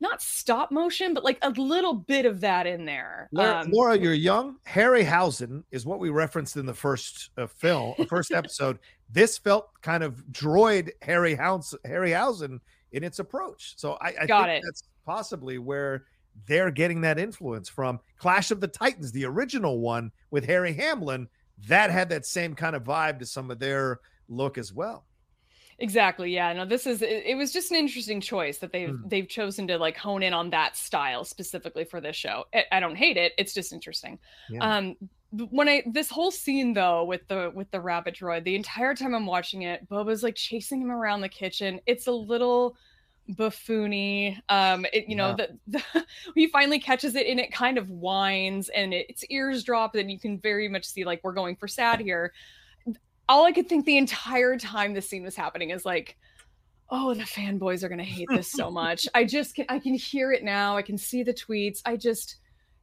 [0.00, 3.28] not stop motion, but like a little bit of that in there.
[3.32, 4.56] Laura, Um, Laura, you're young.
[4.68, 8.78] Harryhausen is what we referenced in the first uh, film, first episode.
[9.10, 12.60] This felt kind of droid Harryhausen, Harryhausen
[12.92, 13.74] in its approach.
[13.76, 14.66] So I, I Got think it.
[14.66, 16.04] that's possibly where
[16.46, 17.98] they're getting that influence from.
[18.18, 21.28] Clash of the Titans, the original one with Harry Hamlin,
[21.68, 25.06] that had that same kind of vibe to some of their look as well.
[25.78, 26.32] Exactly.
[26.34, 26.52] Yeah.
[26.54, 29.08] No, this is it, it was just an interesting choice that they've Hmm.
[29.08, 32.44] they've chosen to like hone in on that style specifically for this show.
[32.54, 33.32] I, I don't hate it.
[33.36, 34.18] It's just interesting.
[34.48, 34.76] Yeah.
[34.76, 34.96] Um
[35.50, 39.14] when I this whole scene though with the with the rabbit droid, the entire time
[39.14, 41.80] I'm watching it, Boba's like chasing him around the kitchen.
[41.84, 42.76] It's a little
[43.32, 44.38] buffoony.
[44.48, 45.46] Um, it, you know, Yeah.
[45.66, 49.62] the, the he finally catches it and it kind of whines and it, its ears
[49.64, 52.32] drop, and you can very much see like we're going for sad here.
[53.28, 56.16] All I could think the entire time this scene was happening is like,
[56.90, 59.08] oh, the fanboys are gonna hate this so much.
[59.14, 60.76] I just can I can hear it now.
[60.76, 61.80] I can see the tweets.
[61.84, 62.36] I just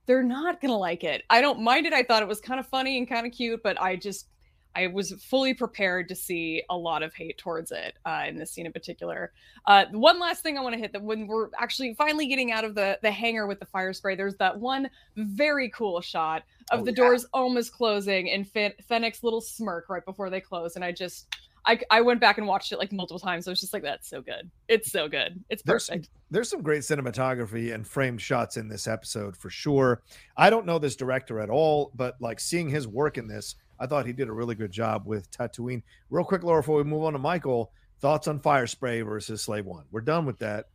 [0.05, 1.23] they're not gonna like it.
[1.29, 1.93] I don't mind it.
[1.93, 4.27] I thought it was kind of funny and kind of cute, but I just
[4.75, 8.51] I was fully prepared to see a lot of hate towards it uh, in this
[8.51, 9.31] scene in particular.
[9.65, 12.63] Uh, one last thing I want to hit that when we're actually finally getting out
[12.63, 16.83] of the the hangar with the Firespray, there's that one very cool shot of Oh,
[16.85, 16.95] the yeah.
[16.95, 21.27] doors almost closing and Fen- Fennec's little smirk right before they close, and I just.
[21.65, 23.47] I, I went back and watched it like multiple times.
[23.47, 24.51] I was just like, that's so good.
[24.67, 25.41] It's so good.
[25.49, 26.09] It's There's perfect.
[26.29, 30.01] there's some great cinematography and framed shots in this episode for sure.
[30.35, 33.85] I don't know this director at all, but like seeing his work in this, I
[33.85, 35.83] thought he did a really good job with Tatooine.
[36.09, 39.83] Real quick, Laura, before we move on to Michael, thoughts on Firespray versus Slave One?
[39.91, 40.67] We're done with that.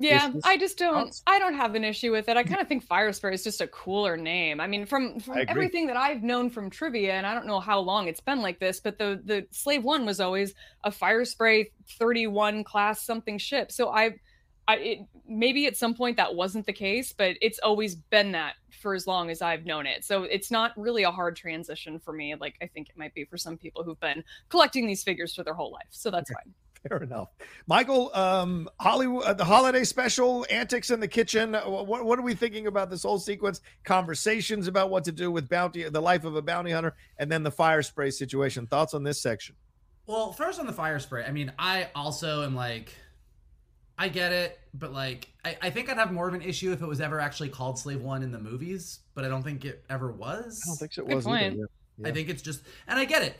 [0.00, 0.32] Yeah.
[0.42, 1.04] I just don't.
[1.04, 1.22] Thoughts?
[1.24, 2.36] I don't have an issue with it.
[2.36, 4.60] I kind of think Firespray is just a cooler name.
[4.60, 7.60] I mean, from, from I everything that I've known from trivia, and I don't know
[7.60, 11.66] how long it's been like this, but the the Slave One was always a Firespray
[11.96, 13.70] thirty one class something ship.
[13.70, 14.14] So I,
[14.66, 18.54] I it, maybe at some point that wasn't the case, but it's always been that
[18.78, 20.04] for as long as I've known it.
[20.04, 22.34] So it's not really a hard transition for me.
[22.34, 25.42] Like I think it might be for some people who've been collecting these figures for
[25.42, 25.88] their whole life.
[25.90, 26.54] So that's fine.
[26.88, 27.30] Fair enough.
[27.66, 31.56] Michael, um, Hollywood, uh, the holiday special, antics in the kitchen.
[31.56, 33.60] uh, What, what are we thinking about this whole sequence?
[33.84, 37.42] Conversations about what to do with bounty, the life of a bounty hunter, and then
[37.42, 38.68] the Firespray situation.
[38.68, 39.56] Thoughts on this section?
[40.06, 42.94] Well, first on the Firespray, I mean, I also am like,
[43.98, 46.82] I get it, but like, I, I think I'd have more of an issue if
[46.82, 49.84] it was ever actually called Slave One in the movies, but I don't think it
[49.90, 50.62] ever was.
[50.64, 51.02] I don't think so.
[51.02, 51.56] It Good was either.
[51.56, 51.70] point.
[51.98, 52.08] yeah.
[52.08, 53.36] I think it's just, and I get it.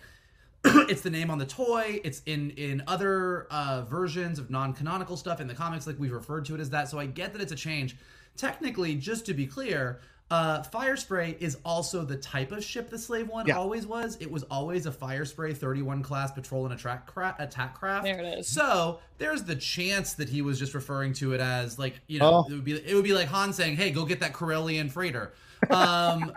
[0.91, 2.01] it's the name on the toy.
[2.03, 6.45] It's in in other uh, versions of non-canonical stuff in the comics, like we've referred
[6.47, 6.89] to it as that.
[6.89, 7.97] So I get that it's a change.
[8.37, 13.29] Technically, just to be clear, uh, Firespray is also the type of ship the Slave
[13.29, 13.57] One Yeah.
[13.57, 14.17] always was.
[14.21, 18.05] It was always a Firespray 31 class patrol and attack cra- attack craft.
[18.05, 18.49] There it is.
[18.49, 22.45] So there's the chance that he was just referring to it as like you know
[22.47, 22.51] Oh.
[22.51, 25.33] it would be it would be like Han saying, "Hey, go get that Corellian freighter."
[25.71, 26.33] Um,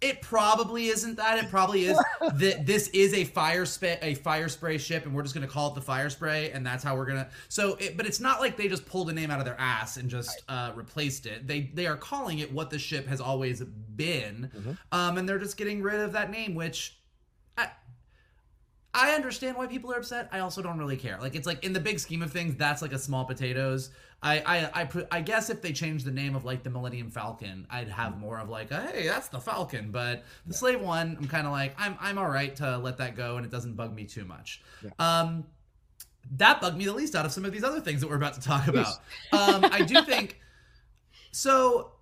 [0.00, 1.42] it probably isn't that.
[1.42, 1.98] It probably is
[2.34, 5.80] that this is a Firespray a Firespray ship, and we're just gonna call it the
[5.80, 7.28] Firespray, and that's how we're gonna.
[7.48, 9.96] So, it, but it's not like they just pulled a name out of their ass
[9.96, 11.46] and just uh, replaced it.
[11.46, 14.78] They they are calling it what the ship has always been, Mhm.
[14.92, 16.98] um, and they're just getting rid of that name, which.
[17.58, 17.70] I,
[18.96, 20.26] I understand why people are upset.
[20.32, 21.18] I also don't really care.
[21.20, 23.90] Like it's like in the big scheme of things, that's like a small potatoes.
[24.22, 27.10] I I I, put, I guess if they changed the name of like the Millennium
[27.10, 29.90] Falcon, I'd have more of like, a, hey, that's the Falcon.
[29.90, 33.16] But the Slave One, I'm kind of like, I'm I'm all right to let that
[33.16, 34.62] go, and it doesn't bug me too much.
[34.82, 34.90] Yeah.
[34.98, 35.44] Um,
[36.36, 38.34] that bugged me the least out of some of these other things that we're about
[38.34, 38.94] to talk about.
[39.30, 40.40] Um, I do think
[41.32, 41.92] so.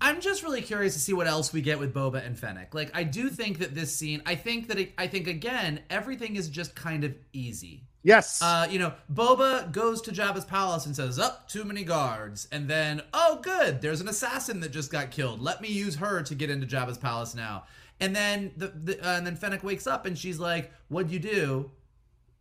[0.00, 2.74] I'm just really curious to see what else we get with Boba and Fennec.
[2.74, 6.36] Like, I do think that this scene, I think that it, I think again, everything
[6.36, 7.84] is just kind of easy.
[8.02, 8.42] Yes.
[8.42, 12.68] Uh, you know, Boba goes to Jabba's palace and says, "Up, too many guards," and
[12.68, 15.40] then, "Oh, good, there's an assassin that just got killed.
[15.40, 17.64] Let me use her to get into Jabba's palace now."
[17.98, 21.18] And then the, the uh, and then Fennec wakes up and she's like, "What'd you
[21.18, 21.70] do?"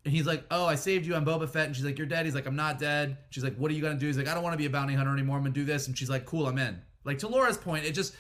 [0.04, 2.26] And he's like, "Oh, I saved you on Boba Fett." And she's like, "You're dead."
[2.26, 4.34] He's like, "I'm not dead." She's like, "What are you gonna do?" He's like, "I
[4.34, 5.38] don't want to be a bounty hunter anymore.
[5.38, 7.92] I'm gonna do this." And she's like, "Cool, I'm in." Like to Laura's point, it
[7.92, 8.16] just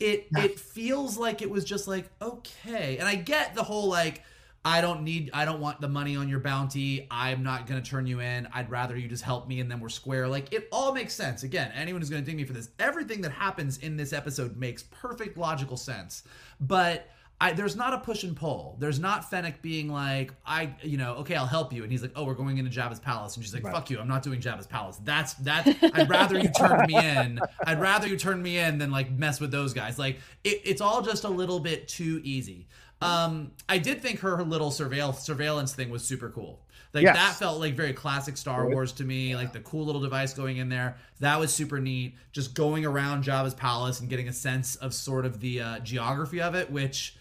[0.00, 4.22] it it feels like it was just like okay, and I get the whole like.
[4.68, 7.06] I don't need I don't want the money on your bounty.
[7.08, 8.48] I'm not going to turn you in.
[8.52, 10.26] I'd rather you just help me and then we're square.
[10.26, 11.44] Like it all makes sense.
[11.44, 14.56] Again, anyone who's going to ding me for this, everything that happens in this episode
[14.56, 16.24] makes perfect logical sense.
[16.60, 17.08] But
[17.38, 18.76] I, there's not a push and pull.
[18.78, 22.12] There's not Fennec being like, I, you know, okay, I'll help you, and he's like,
[22.16, 23.74] oh, we're going into Jabba's palace, and she's like, Right.
[23.74, 24.98] fuck you, I'm not doing Jabba's palace.
[25.04, 25.68] That's that's.
[25.82, 27.38] I'd rather you turn me in.
[27.66, 29.98] I'd rather you turn me in than like mess with those guys.
[29.98, 32.68] Like it, it's all just a little bit too easy.
[33.02, 36.62] Um, I did think her little surveil surveillance thing was super cool.
[36.94, 37.16] Like Yes.
[37.16, 38.66] that felt like very classic Star.
[38.70, 39.36] Wars to me.
[39.36, 40.96] Like the cool little device going in there.
[41.20, 42.14] That was super neat.
[42.32, 46.40] Just going around Jabba's palace and getting a sense of sort of the uh, geography
[46.40, 47.14] of it, which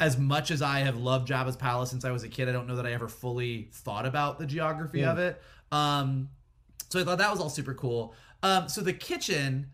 [0.00, 2.68] as much as I have loved Jabba's palace since I was a kid, I don't
[2.68, 5.42] know that I ever fully thought about the geography of it.
[5.72, 6.28] Um,
[6.88, 8.14] so I thought that was all super cool.
[8.42, 9.70] Um, so the kitchen,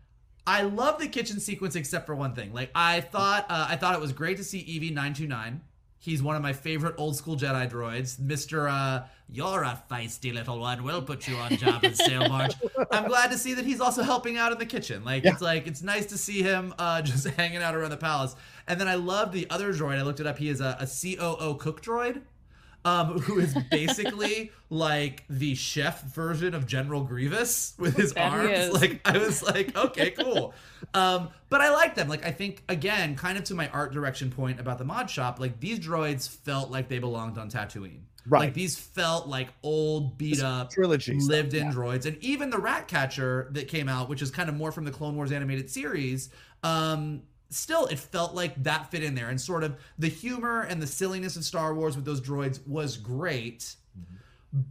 [0.47, 2.53] I love the kitchen sequence except for one thing.
[2.53, 5.61] Like I thought, uh, I thought it was great to see Evie nine two nine.
[6.05, 8.67] He's one of my favorite old school Jedi droids, Mister.
[8.67, 10.83] Uh, You're a feisty little one.
[10.83, 12.53] We'll put you on job Jabba's sail barge.
[12.91, 15.03] I'm glad to see that he's also helping out in the kitchen.
[15.03, 15.31] Like Yeah.
[15.31, 18.35] it's like it's nice to see him uh, just hanging out around the palace.
[18.67, 19.97] And then I love the other droid.
[19.97, 20.37] I looked it up.
[20.37, 22.21] He is a, a COO cook droid.
[22.85, 28.51] Um, who is basically like the chef version of General Grievous with his That arms.
[28.51, 28.73] is.
[28.85, 30.53] Like I was like, okay, cool.
[30.93, 32.07] Um, but I like them.
[32.07, 35.39] Like I think again, kind of to my art direction point about the mod shop,
[35.39, 38.01] like these droids felt like they belonged on Tatooine.
[38.27, 38.41] Right.
[38.41, 41.71] Like these felt like old, beat up, trilogy stuff, lived in yeah.
[41.71, 44.91] droids, and even the Ratcatcher that came out, which is kind of more from the
[44.91, 46.29] Clone Wars animated series.
[46.63, 47.21] Um,
[47.55, 50.87] still, it felt like that fit in there, and sort of the humor and the
[50.87, 53.75] silliness of Star Wars with those droids was great.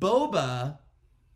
[0.00, 0.78] Boba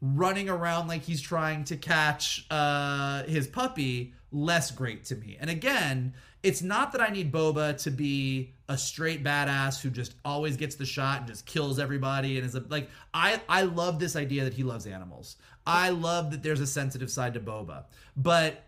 [0.01, 5.37] running around like he's trying to catch uh, his puppy less great to me.
[5.41, 10.15] And again, it's not that I need Boba to be a straight badass who just
[10.25, 13.99] always gets the shot and just kills everybody and is a, like I I love
[13.99, 15.37] this idea that he loves animals.
[15.67, 17.85] I love that there's a sensitive side to Boba.
[18.17, 18.65] But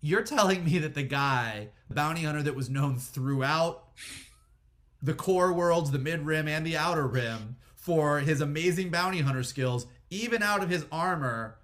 [0.00, 3.84] you're telling me that the guy, bounty hunter that was known throughout
[5.02, 9.42] the core worlds, the mid rim and the outer rim for his amazing bounty hunter
[9.42, 11.56] skills, even out of his armor,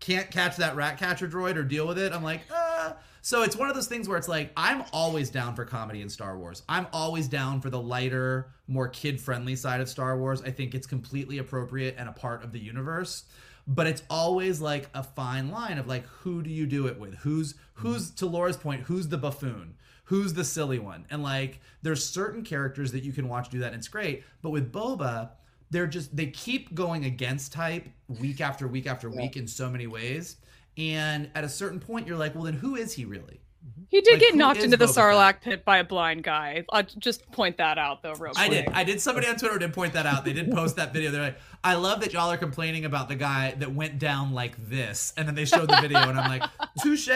[0.00, 2.12] can't catch that rat catcher droid or deal with it.
[2.12, 2.92] I'm like, uh.
[3.20, 6.08] So it's one of those things where it's like, I'm always down for comedy in
[6.08, 6.62] Star Wars.
[6.68, 10.40] I'm always down for the lighter, more kid friendly side of Star Wars.
[10.42, 13.24] I think it's completely appropriate and a part of the universe.
[13.70, 17.14] But it's always like a fine line of like, who do you do it with?
[17.16, 18.16] Who's who's mm.
[18.16, 19.74] to Laura's point, who's the buffoon?
[20.08, 23.68] who's the silly one and like there's certain characters that you can watch do that
[23.68, 25.28] and it's great but with boba
[25.70, 27.86] they're just they keep going against type
[28.18, 30.36] week after week after week in so many ways
[30.78, 33.82] and at a certain point you're like well then who is he really Mm-hmm.
[33.88, 35.04] He did Like, get knocked into the Boba Fett?
[35.04, 36.64] Sarlacc pit by a blind guy.
[36.70, 38.38] I'll just point that out though, real quick.
[38.38, 38.68] I did.
[38.68, 39.00] I did.
[39.00, 40.24] Somebody on Twitter did point that out.
[40.24, 41.10] They did post that video.
[41.10, 44.56] They're like, I love that y'all are complaining about the guy that went down like
[44.68, 45.12] this.
[45.16, 46.48] And then they showed the video, and I'm like,
[46.82, 47.08] touche.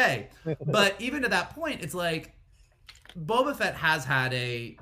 [0.66, 2.35] But even to that point, it's like
[3.18, 4.76] Boba Fett has had a.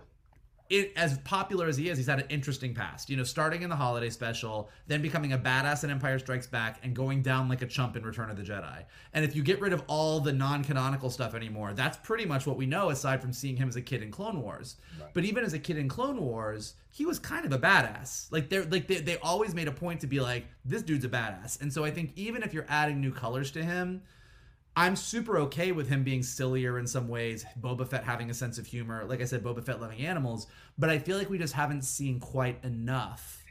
[0.70, 3.10] It, as popular as he is, he's had an interesting past.
[3.10, 6.78] You know, starting in the holiday special, then becoming a badass in Empire Strikes Back,
[6.84, 8.84] and going down like a chump in Return of the Jedi.
[9.12, 12.56] And if you get rid of all the non-canonical stuff anymore, that's pretty much what
[12.56, 14.76] we know, aside from seeing him as a kid in Clone Wars.
[15.12, 18.30] But even as a kid in Clone Wars, he was kind of a badass.
[18.30, 21.08] Like they're like they, they always made a point to be like, this dude's a
[21.08, 21.60] badass.
[21.60, 24.02] And so I think even if you're adding new colors to him,
[24.80, 28.56] I'm super okay with him being sillier in some ways, Boba Fett having a sense
[28.56, 29.04] of humor.
[29.06, 30.46] Like I said, Boba Fett loving animals,
[30.78, 33.42] but I feel like we just haven't seen quite enough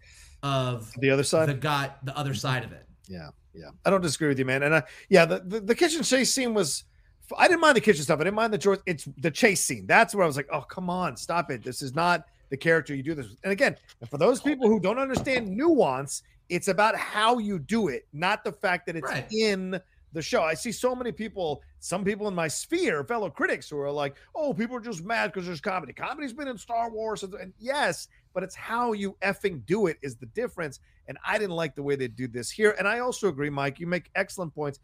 [0.42, 1.48] of The other side?
[1.48, 2.88] the guy, the other side of it.
[3.08, 3.70] Yeah, yeah.
[3.86, 4.64] I don't disagree with you, man.
[4.64, 6.84] And I, yeah, the, the, the kitchen chase scene was.
[7.38, 8.20] I didn't mind the kitchen stuff.
[8.20, 8.80] I didn't mind the George.
[8.88, 9.86] It's the chase scene.
[9.86, 11.64] That's where I was like, oh, come on, stop it.
[11.64, 13.30] This is not the character you do this.
[13.30, 13.38] with.
[13.44, 13.76] And again,
[14.10, 18.52] for those people who don't understand nuance, it's about how you do it, not the
[18.52, 19.32] fact that it's Right.
[19.32, 19.80] in
[20.14, 20.42] the show.
[20.42, 24.16] I see so many people, some people in my sphere, fellow critics, who are like,
[24.36, 25.94] oh, people are just mad because there's comedy.
[25.94, 27.24] Comedy's been in Star Wars.
[27.24, 30.80] And, yes, but it's how you effing do it is the difference.
[31.08, 32.76] And I didn't like the way they do this here.
[32.78, 34.80] And I also agree, Mike, you make excellent points.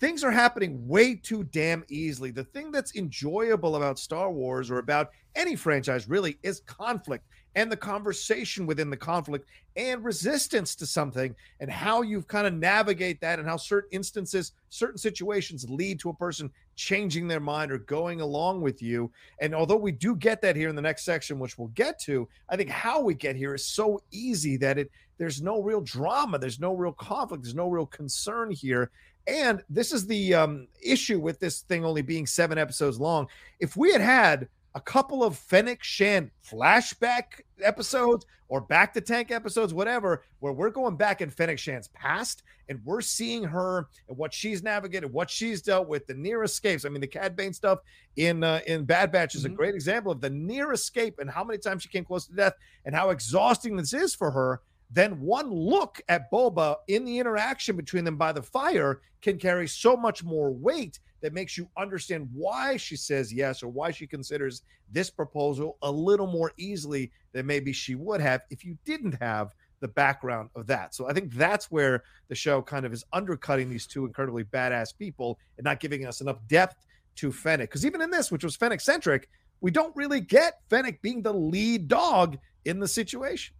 [0.00, 2.30] Things are happening way too damn easily.
[2.30, 7.70] The thing that's enjoyable about Star Wars or about any franchise really is conflict and
[7.70, 13.20] the conversation within the conflict and resistance to something and how you've kind of navigate
[13.20, 17.78] that and how certain instances, certain situations lead to a person changing their mind or
[17.78, 19.10] going along with you.
[19.40, 22.28] And although we do get that here in the next section, which we'll get to,
[22.48, 26.38] I think how we get here is so easy that it there's no real drama,
[26.38, 28.90] there's no real conflict, there's no real concern here.
[29.26, 33.26] And this is the um, issue with this thing only being seven episodes long.
[33.58, 39.74] If we had had a couple of Fennec Shand flashback episodes or bacta tank episodes,
[39.74, 44.32] whatever, where we're going back in Fennec Shand's past and we're seeing her and what
[44.32, 46.84] she's navigated, what she's dealt with, the near escapes.
[46.84, 47.80] I mean, the Cad Bane stuff
[48.16, 49.52] in uh, in Bad Batch is Mhm.
[49.52, 52.34] a great example of the near escape and how many times she came close to
[52.34, 52.54] death
[52.84, 54.60] and how exhausting this is for her.
[54.90, 59.68] Then one look at Boba in the interaction between them by the fire can carry
[59.68, 64.06] so much more weight that makes you understand why she says yes or why she
[64.06, 69.20] considers this proposal a little more easily than maybe she would have if you didn't
[69.20, 70.94] have the background of that.
[70.94, 74.96] So I think that's where the show kind of is undercutting these two incredibly badass
[74.96, 77.68] people and not giving us enough depth to Fennec.
[77.68, 79.28] Because even in this, which was Fennec centric,
[79.60, 83.54] we don't really get Fennec being the lead dog in the situation.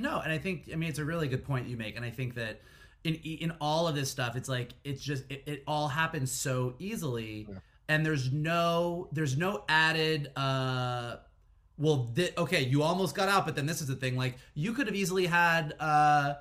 [0.00, 2.10] No, and I think I mean it's a really good point you make, and I
[2.10, 2.60] think that
[3.04, 6.74] in in all of this stuff, it's like it's just it, it all happens so
[6.78, 7.56] easily, Yeah.
[7.88, 11.16] and there's no there's no added uh
[11.78, 14.72] well thi- okay you almost got out, but then this is the thing like you
[14.72, 16.34] could have easily had uh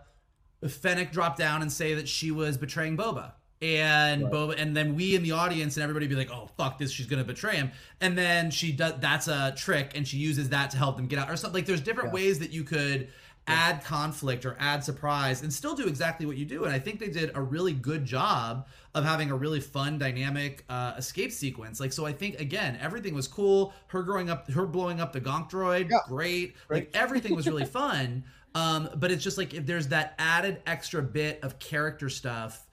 [0.67, 3.33] Fennec drop down and say that she was betraying Boba.
[3.61, 4.31] And Right.
[4.33, 7.07] Boba, and then we in the audience and everybody be like, "Oh fuck this, she's
[7.07, 10.77] gonna betray him." And then she does that's a trick, and she uses that to
[10.77, 11.55] help them get out or something.
[11.59, 12.13] Like there's different Yeah.
[12.15, 13.07] ways that you could
[13.47, 16.65] add conflict or add surprise and still do exactly what you do.
[16.65, 20.63] And I think they did a really good job of having a really fun, dynamic
[20.69, 21.79] uh, escape sequence.
[21.79, 23.73] Like, so I think again, everything was cool.
[23.87, 26.00] Her growing up, her blowing up the Gonk droid, Yeah.
[26.08, 26.56] great.
[26.69, 28.23] Like everything was really fun.
[28.56, 32.65] Um, but it's just like if there's that added extra bit of character stuff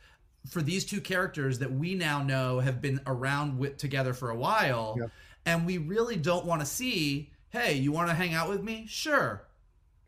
[0.49, 4.37] for these two characters that we now know have been around with together for a
[4.37, 5.11] while, Yep.
[5.47, 7.31] and we really don't want to see.
[7.51, 8.87] Hey, you want to hang out with me?
[8.89, 9.43] Sure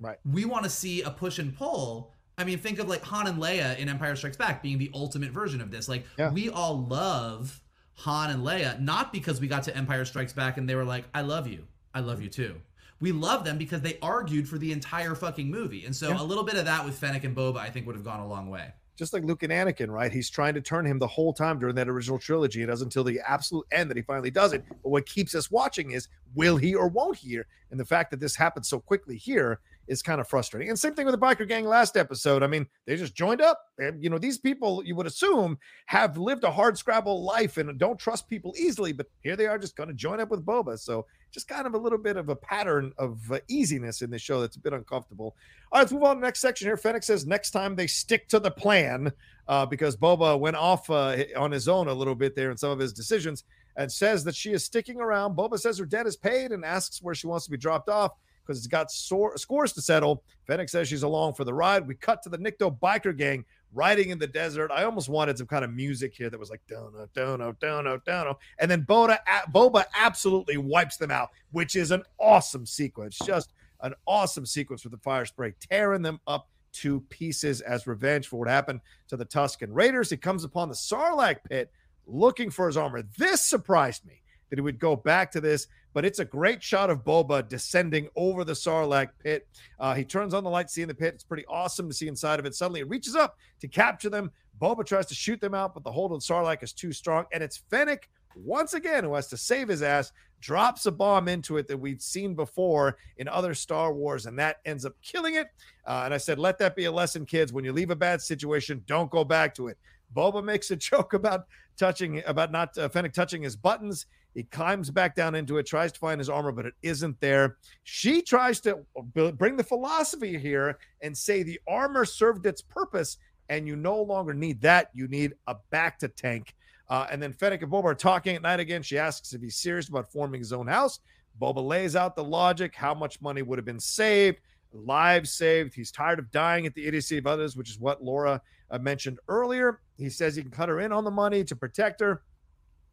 [0.00, 0.18] Right.
[0.30, 2.12] we want to see a push and pull.
[2.38, 5.30] I mean, think of like Han and Leia in Empire Strikes Back being the ultimate
[5.30, 5.88] version of this.
[5.88, 6.30] Like, Yeah.
[6.30, 7.62] we all love
[8.00, 11.04] Han and Leia, not because we got to Empire Strikes Back and they were like,
[11.14, 11.66] I love you.
[11.94, 12.56] I love you too.
[13.00, 15.84] We love them because they argued for the entire fucking movie.
[15.86, 16.20] And so Yeah.
[16.20, 18.26] a little bit of that with Fennec and Boba, I think, would have gone a
[18.28, 18.72] long way.
[18.98, 20.10] just like Luke and Anakin, right?
[20.10, 22.62] He's trying to turn him the whole time during that original trilogy.
[22.62, 24.64] It doesn't until the absolute end that he finally does it.
[24.82, 27.38] But what keeps us watching is will he or won't he?
[27.70, 30.68] And the fact that this happened so quickly here is kind of frustrating.
[30.68, 32.42] And same thing with the biker gang last episode.
[32.42, 33.60] I mean, they just joined up.
[33.78, 37.78] And, you know, these people you would assume have lived a hard scrabble life and
[37.78, 40.78] don't trust people easily, but here they are just going to join up with Boba.
[40.78, 44.22] So just kind of a little bit of a pattern of uh, easiness in this
[44.22, 45.36] show that's a bit uncomfortable.
[45.70, 46.76] All right, let's move on to the next section here.
[46.76, 49.12] Fennec says next time they stick to the plan
[49.48, 52.70] uh, because Boba went off uh, on his own a little bit there in some
[52.70, 53.44] of his decisions
[53.76, 55.36] and says that she is sticking around.
[55.36, 58.12] Boba says her debt is paid and asks where she wants to be dropped off
[58.46, 60.22] because it's got sore, scores to settle.
[60.46, 61.86] Fennec says she's along for the ride.
[61.86, 64.70] We cut to the Nikto biker gang riding in the desert.
[64.70, 68.38] I almost wanted some kind of music here that was like dono, dono, dono, dono.
[68.58, 69.18] And then Boba,
[69.52, 73.18] Boba absolutely wipes them out, which is an awesome sequence.
[73.24, 78.38] Just an awesome sequence with the Firespray, tearing them up to pieces as revenge for
[78.38, 80.10] what happened to the Tusken Raiders.
[80.10, 81.70] He comes upon the Sarlacc pit
[82.06, 83.02] looking for his armor.
[83.18, 86.90] This surprised me that he would go back to this, but it's a great shot
[86.90, 89.48] of Boba descending over the Sarlacc pit.
[89.78, 91.14] Uh, he turns on the light, seeing the pit.
[91.14, 92.54] It's pretty awesome to see inside of it.
[92.54, 94.30] Suddenly, it reaches up to capture them.
[94.60, 97.42] Boba tries to shoot them out, but the hold on Sarlacc is too strong, and
[97.42, 100.12] it's Fennec once again who has to save his ass.
[100.40, 104.58] Drops a bomb into it that we've seen before in other Star Wars, and that
[104.66, 105.48] ends up killing it.
[105.86, 107.54] Uh, and I said, let that be a lesson, kids.
[107.54, 109.78] When you leave a bad situation, don't go back to it.
[110.14, 111.46] Boba makes a joke about
[111.78, 114.06] touching, about not uh, Fennec touching his buttons.
[114.36, 117.56] He climbs back down into it, tries to find his armor, but it isn't there.
[117.84, 118.84] She tries to
[119.14, 123.16] bring the philosophy here and say the armor served its purpose,
[123.48, 124.90] and you no longer need that.
[124.92, 126.54] You need a bacta tank.
[126.90, 128.82] Uh, and then Fennec and Boba are talking at night again.
[128.82, 131.00] She asks if he's serious about forming his own house.
[131.40, 135.74] Boba lays out the logic, how much money would have been saved, lives saved.
[135.74, 139.18] He's tired of dying at the idiocy of others, which is what Laura uh, mentioned
[139.28, 139.80] earlier.
[139.96, 142.20] He says he can cut her in on the money to protect her.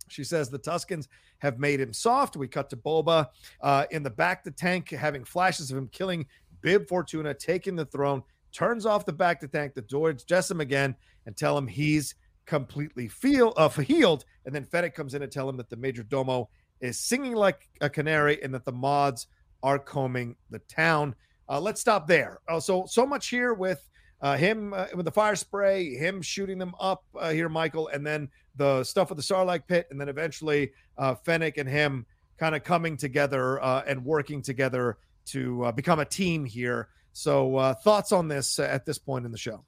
[0.08, 1.08] She says the Tuskens
[1.39, 2.38] have made him soft.
[2.38, 3.28] We cut to Boba
[3.62, 6.26] uh, in the bacta tank, having flashes of him killing
[6.62, 10.95] Bib Fortuna, taking the throne, turns off the bacta tank, the droids dress him again
[11.26, 14.26] and tell him he's completely feel uh, healed.
[14.45, 16.49] And then Fennec comes in and tell him that the Major Domo
[16.80, 19.28] is singing like a canary and that the mods
[19.62, 21.16] are combing the town.
[21.49, 22.39] Uh, let's stop there.
[22.47, 23.89] Uh, so so much here with
[24.24, 28.30] uh, him uh, with the Firespray, him shooting them up uh, here, Michael, and then
[28.55, 32.05] the stuff with the Sarlacc pit, and then eventually uh, Fennec and him
[32.38, 36.88] kind of coming together uh, and working together to uh, become a team here.
[37.11, 39.65] So uh, thoughts on this at this point in the show?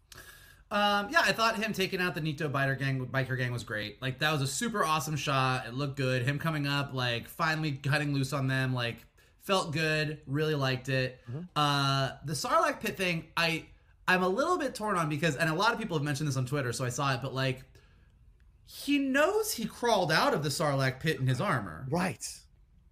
[0.72, 4.01] Um, yeah, I thought him taking out the Nikto biker gang, biker gang was great.
[4.01, 5.68] Like that was a super awesome shot.
[5.68, 6.24] It looked good.
[6.24, 9.06] Him coming up, like finally cutting loose on them, like
[9.41, 10.22] felt good.
[10.26, 11.20] Really liked it.
[11.56, 13.66] Uh, the Sarlacc pit thing, I
[14.08, 16.38] I'm a little bit torn on because, and a lot of people have mentioned this
[16.38, 17.22] on Twitter, so I saw it.
[17.22, 17.64] But like,
[18.68, 21.86] he knows he crawled out of the Sarlacc pit in his armor.
[21.89, 22.28] Right,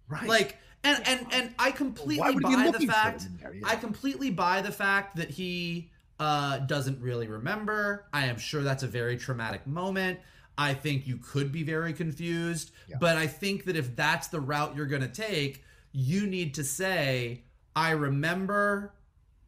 [0.08, 0.28] right.
[0.28, 3.22] Like, and and and I completely Why would he be buy the fact.
[3.22, 3.54] him in there?
[3.54, 3.66] Yeah.
[3.66, 5.90] I completely buy the fact that he
[6.20, 8.06] uh, doesn't really remember.
[8.12, 10.20] I am sure that's a very traumatic moment.
[10.56, 12.96] I think you could be very confused, Yeah.
[13.00, 16.64] but I think that if that's the route you're going to take, you need to
[16.64, 17.42] say,
[17.74, 18.92] "I remember."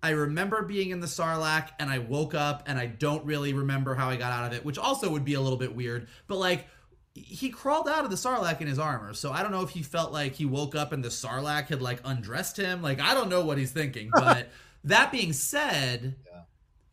[0.06, 3.94] I remember being in the Sarlacc and I woke up and I don't really remember
[3.96, 6.06] how I got out of it, which also would be a little bit weird.
[6.28, 6.66] But like
[7.14, 9.14] he crawled out of the Sarlacc in his armor.
[9.14, 11.82] So I don't know if he felt like he woke up and the Sarlacc had
[11.82, 12.82] like undressed him.
[12.82, 14.10] Like I don't know what he's thinking.
[14.14, 14.50] But
[14.84, 16.42] that being said, Yeah.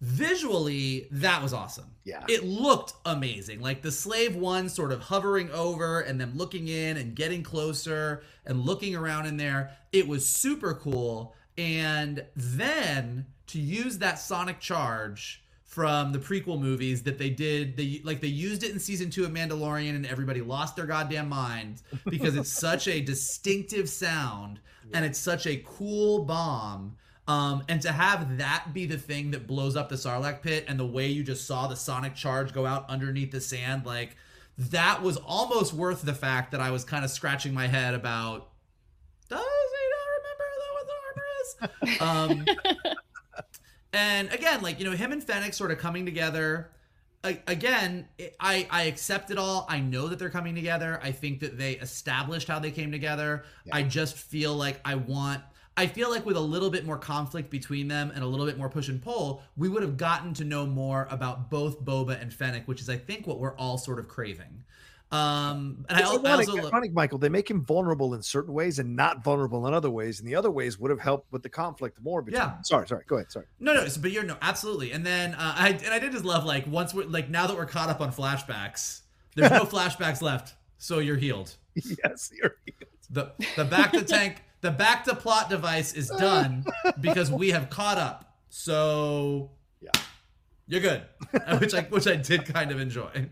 [0.01, 1.91] visually that was awesome.
[2.03, 2.23] Yeah.
[2.27, 3.61] It looked amazing.
[3.61, 8.23] Like the slave one sort of hovering over and then looking in and getting closer
[8.45, 9.71] and looking around in there.
[9.91, 11.35] It was super cool.
[11.57, 17.99] And then to use that sonic charge from the prequel movies that they did they
[18.03, 21.81] like they used it in season 2 of Mandalorian and everybody lost their goddamn minds
[22.05, 24.59] because it's such a distinctive sound
[24.93, 26.97] and it's such a cool bomb.
[27.27, 30.77] Um, and to have that be the thing that blows up the Sarlacc pit and
[30.77, 34.17] the way you just saw the sonic charge go out underneath the sand, like
[34.57, 38.49] that was almost worth the fact that I was kind of scratching my head about
[39.29, 40.43] he not remember
[40.73, 41.52] what the armor is?
[41.99, 42.45] Um,
[43.93, 46.69] and again, like you know, him and Fennec sort of coming together.
[47.25, 48.07] I, again,
[48.39, 49.65] I I accept it all.
[49.69, 50.99] I know that they're coming together.
[51.01, 53.45] I think that they established how they came together.
[53.65, 53.75] Yeah.
[53.77, 55.41] I just feel like I want
[55.75, 58.57] I feel like with a little bit more conflict between them and a little bit
[58.57, 62.31] more push and pull, we would have gotten to know more about both Boba and
[62.31, 64.63] Fennec, which is I think what we're all sort of craving.
[65.13, 67.19] Um, and it's I, ironic, I also ironic, Michael.
[67.19, 70.33] They make him vulnerable in certain ways and not vulnerable in other ways, and the
[70.33, 72.23] other ways would have helped with the conflict more.
[72.23, 72.61] Between yeah.
[72.63, 73.03] Sorry, sorry.
[73.05, 73.31] Go ahead.
[73.31, 73.45] Sorry.
[73.59, 73.85] No, no.
[74.01, 74.91] But you're no, absolutely.
[74.91, 77.55] And then uh, I and I did just love like once we're like now that
[77.55, 79.01] we're caught up on flashbacks,
[79.35, 81.55] there's no flashbacks left, so you're healed.
[81.75, 82.89] Yes, you're healed.
[83.11, 83.65] The the
[83.99, 86.65] to tank the bacta plot device is done
[86.99, 88.33] because we have caught up.
[88.49, 89.91] So yeah,
[90.67, 91.03] you're good,
[91.59, 93.29] which I which I did kind of enjoy.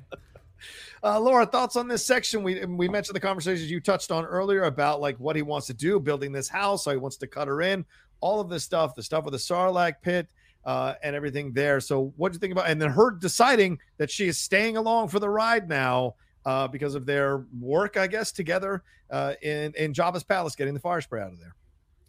[1.03, 2.43] Uh, Laura, thoughts on this section?
[2.43, 5.73] We we mentioned the conversations you touched on earlier about like what he wants to
[5.73, 7.85] do, building this house, how he wants to cut her in,
[8.19, 10.27] all of this stuff, the stuff with the Sarlacc pit,
[10.63, 11.79] uh, and everything there.
[11.79, 12.69] So, what do you think about?
[12.69, 16.93] And then her deciding that she is staying along for the ride now uh, because
[16.93, 21.33] of their work, I guess, together uh, in in Jabba's palace, getting the Firespray out
[21.33, 21.55] of there.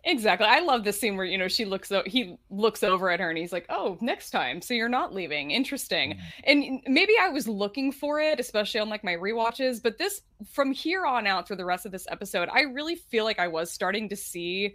[0.04, 0.48] Exactly.
[0.48, 3.38] I love this scene where you know she looks he looks over at her and
[3.38, 4.60] he's like, "Oh, next time.
[4.60, 5.52] So you're not leaving.
[5.52, 6.20] Interesting." Mm-hmm.
[6.44, 10.72] And maybe I was looking for it, especially on like my re-watches, but this from
[10.72, 13.70] here on out for the rest of this episode, I really feel like I was
[13.70, 14.74] starting to see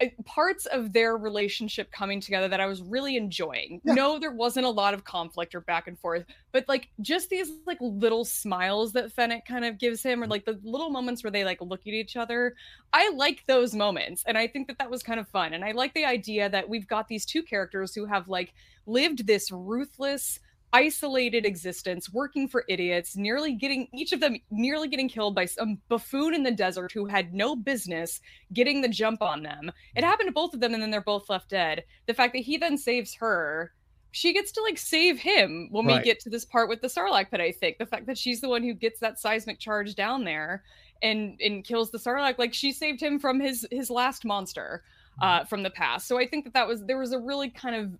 [0.00, 3.80] Uh, parts of their relationship coming together that I was really enjoying.
[3.84, 3.94] Yeah.
[3.94, 7.50] No, there wasn't a lot of conflict or back and forth, but like just these
[7.66, 10.30] like little smiles that Fennec kind of gives him, or mm-hmm.
[10.30, 12.54] like the little moments where they like look at each other.
[12.92, 15.54] I like those moments, and I think that that was kind of fun.
[15.54, 18.54] And I like the idea that we've got these two characters who have like
[18.86, 20.40] lived this ruthless
[20.72, 25.78] isolated existence, working for idiots, nearly getting each of them nearly getting killed by some
[25.88, 28.20] buffoon in the desert who had no business
[28.52, 29.72] getting the jump on them.
[29.96, 31.84] It happened to both of them, and then they're both left dead.
[32.06, 33.72] The fact that he then saves her,
[34.12, 35.98] she gets to like save him when right.
[35.98, 37.40] we get to this part with the Sarlacc pit.
[37.40, 40.64] I think the fact that she's the one who gets that seismic charge down there
[41.02, 44.82] and and kills the Sarlacc, like she saved him from his his last monster
[45.22, 46.06] uh, from the past.
[46.06, 47.92] So I think that that was there was a really kind of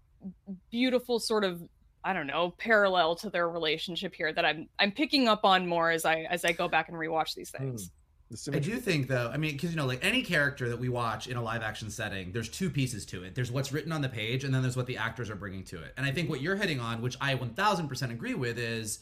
[0.71, 1.63] beautiful sort of
[2.05, 5.91] I don't know, parallel to their relationship here that I'm I'm picking up on more
[5.91, 7.65] as I as I go back and rewatch these hmm.
[7.65, 7.89] things.
[7.89, 7.91] Mm.
[8.55, 11.27] I do think though, I mean, because you know, like any character that we watch
[11.27, 13.35] in a live action setting, there's two pieces to it.
[13.35, 15.83] There's what's written on the page, and then there's what the actors are bringing to
[15.83, 15.93] it.
[15.97, 19.01] And I think what you're hitting on, which I 1,000% agree with, is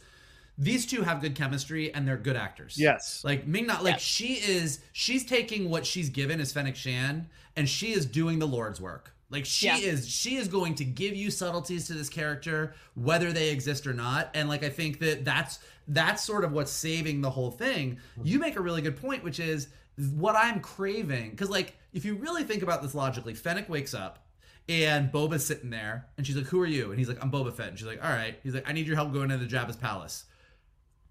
[0.57, 2.77] these two have good chemistry and they're good actors.
[2.79, 3.23] Yes.
[3.23, 4.01] Like Ming Na, like yes.
[4.01, 8.47] she is, she's taking what she's given as Fennec Shand, and she is doing the
[8.47, 9.15] Lord's work.
[9.31, 9.77] Like she yeah.
[9.77, 13.93] is she is going to give you subtleties to this character whether they exist or
[13.93, 17.99] not and like I think that that's that's sort of what's saving the whole thing.
[18.19, 18.23] Mm-hmm.
[18.27, 19.69] You make a really good point which is
[20.15, 24.27] what I'm craving cuz like if you really think about this logically, Fennec wakes up
[24.67, 26.91] and Boba's sitting there and she's like who are you?
[26.91, 28.39] And he's like I'm Boba Fett and she's like all right.
[28.43, 30.25] He's like I need your help going into Jabba's palace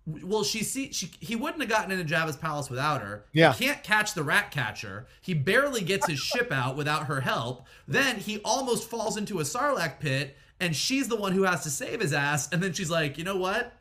[0.08, 3.26] well, she see she he wouldn't have gotten into Jabba's palace without her.
[3.34, 3.54] Yeah.
[3.54, 5.06] He can't catch the rat catcher.
[5.22, 7.68] He barely gets his ship out without her help.
[7.88, 11.70] Then he almost falls into a Sarlacc pit, and she's the one who has to
[11.70, 12.50] save his ass.
[12.52, 13.74] And then she's like, you know what?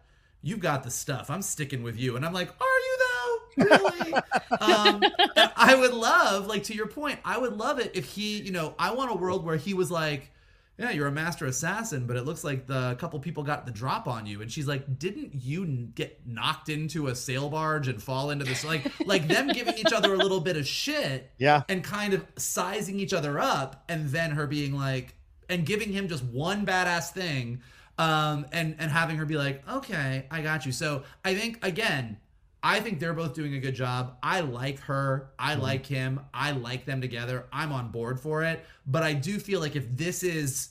[0.43, 1.31] You've got the stuff.
[1.31, 2.16] I'm sticking with you.
[2.16, 3.64] And I'm like, are you though?
[3.64, 4.12] Really?
[4.61, 5.03] um,
[5.57, 8.74] I would love, like to your point, I would love it if he, you know,
[8.79, 10.33] I want a world where he was like
[10.79, 14.07] yeah, you're a master assassin, but it looks like the couple people got the drop
[14.07, 14.43] on you.
[14.43, 15.64] And she's like, didn't you
[15.95, 18.62] get knocked into a sail barge and fall into this?
[18.62, 22.24] Like, like them giving each other a little bit of shit, yeah, and kind of
[22.37, 25.14] sizing each other up, and then her being like,
[25.49, 27.62] and giving him just one badass thing,
[27.99, 30.72] um, and and having her be like, okay, I got you.
[30.72, 32.18] So I think again,
[32.63, 34.17] I think they're both doing a good job.
[34.23, 35.31] I like her.
[35.39, 35.63] I mm-hmm.
[35.63, 36.21] like him.
[36.35, 37.47] I like them together.
[37.53, 38.65] I'm on board for it.
[38.87, 40.71] But I do feel like if this is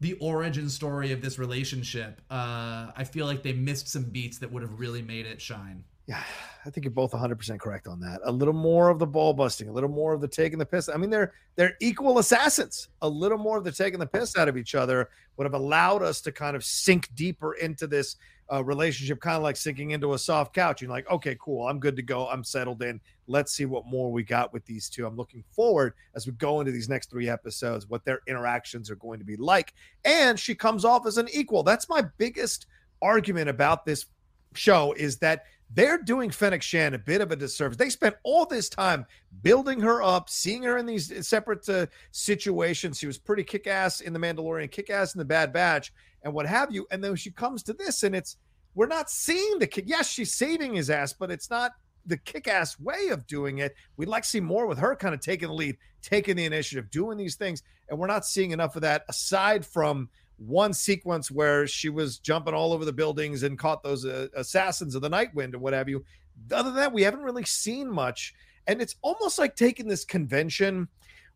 [0.00, 4.52] the origin story of this relationship, uh, I feel like they missed some beats that
[4.52, 5.84] would have really made it shine.
[6.06, 6.22] Yeah,
[6.66, 8.20] I think you're both 100% correct on that.
[8.24, 10.88] A little more of the ball busting, a little more of the taking the piss.
[10.88, 12.88] I mean, they're they're equal assassins.
[13.02, 16.02] A little more of the taking the piss out of each other would have allowed
[16.02, 18.16] us to kind of sink deeper into this
[18.50, 20.80] uh, relationship, kind of like sinking into a soft couch.
[20.82, 22.28] You're like, okay, cool, I'm good to go.
[22.28, 23.00] I'm settled in.
[23.26, 25.06] Let's see what more we got with these two.
[25.06, 28.96] I'm looking forward as we go into these next three episodes, what their interactions are
[28.96, 29.74] going to be like.
[30.04, 31.62] And she comes off as an equal.
[31.62, 32.66] That's my biggest
[33.00, 34.06] argument about this
[34.54, 37.76] show is that they're doing Fennec Shand a bit of a disservice.
[37.76, 39.06] They spent all this time
[39.42, 42.98] building her up, seeing her in these separate uh, situations.
[42.98, 45.92] She was pretty kick ass in The Mandalorian, kick ass in The Bad Batch,
[46.22, 46.86] and what have you.
[46.90, 48.36] And then she comes to this, and it's
[48.74, 49.84] we're not seeing the kick.
[49.86, 51.72] Yes, she's saving his ass, but it's not
[52.06, 53.74] the kick ass way of doing it.
[53.96, 56.90] We'd like to see more with her kind of taking the lead, taking the initiative,
[56.90, 57.62] doing these things.
[57.88, 60.08] And we're not seeing enough of that aside from
[60.46, 64.94] one sequence where she was jumping all over the buildings and caught those uh, assassins
[64.94, 66.04] of the night wind and what have you.
[66.50, 68.34] Other than that, we haven't really seen much.
[68.66, 70.88] And it's almost like taking this convention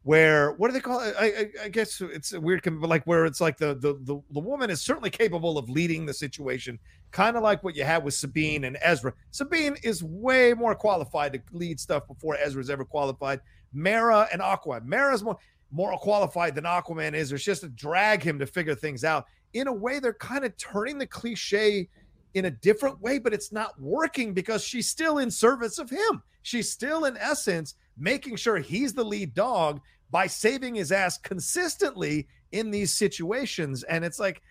[0.07, 1.17] where what do they call it?
[1.19, 4.23] I, I, I guess it's a weird, but like where it's like the, the the
[4.31, 6.79] the woman is certainly capable of leading the situation,
[7.11, 9.13] kind of like what you had with Sabine and Ezra.
[9.33, 13.41] Sabine is way more qualified to lead stuff before Ezra's ever qualified.
[13.73, 14.81] Mera and Aqua.
[14.83, 15.39] Mera's more
[15.71, 17.33] more qualified than Aquaman is.
[17.33, 19.27] it's just to drag him to figure things out.
[19.53, 21.89] In a way, they're kind of turning the cliche
[22.35, 26.23] in a different way, but it's not working because she's still in service of him.
[26.43, 32.29] She's still, in essence, making sure he's the lead dog by saving his ass consistently
[32.53, 33.83] in these situations.
[33.85, 34.43] And it's like,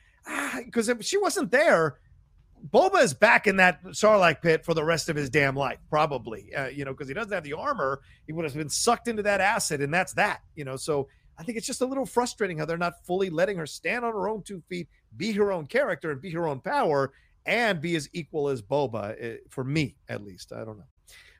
[0.57, 1.99] because ah, if she wasn't there,
[2.69, 6.53] Boba is back in that Sarlacc pit for the rest of his damn life, probably.
[6.53, 9.23] Uh, you know, because he doesn't have the armor, he would have been sucked into
[9.23, 10.41] that acid, and that's that.
[10.55, 11.07] You know, so
[11.37, 14.13] I think it's just a little frustrating how they're not fully letting her stand on
[14.13, 17.13] her own two feet, be her own character, and be her own power,
[17.45, 19.15] and be as equal as Boba.
[19.19, 20.85] Eh, for me, at least, I don't know.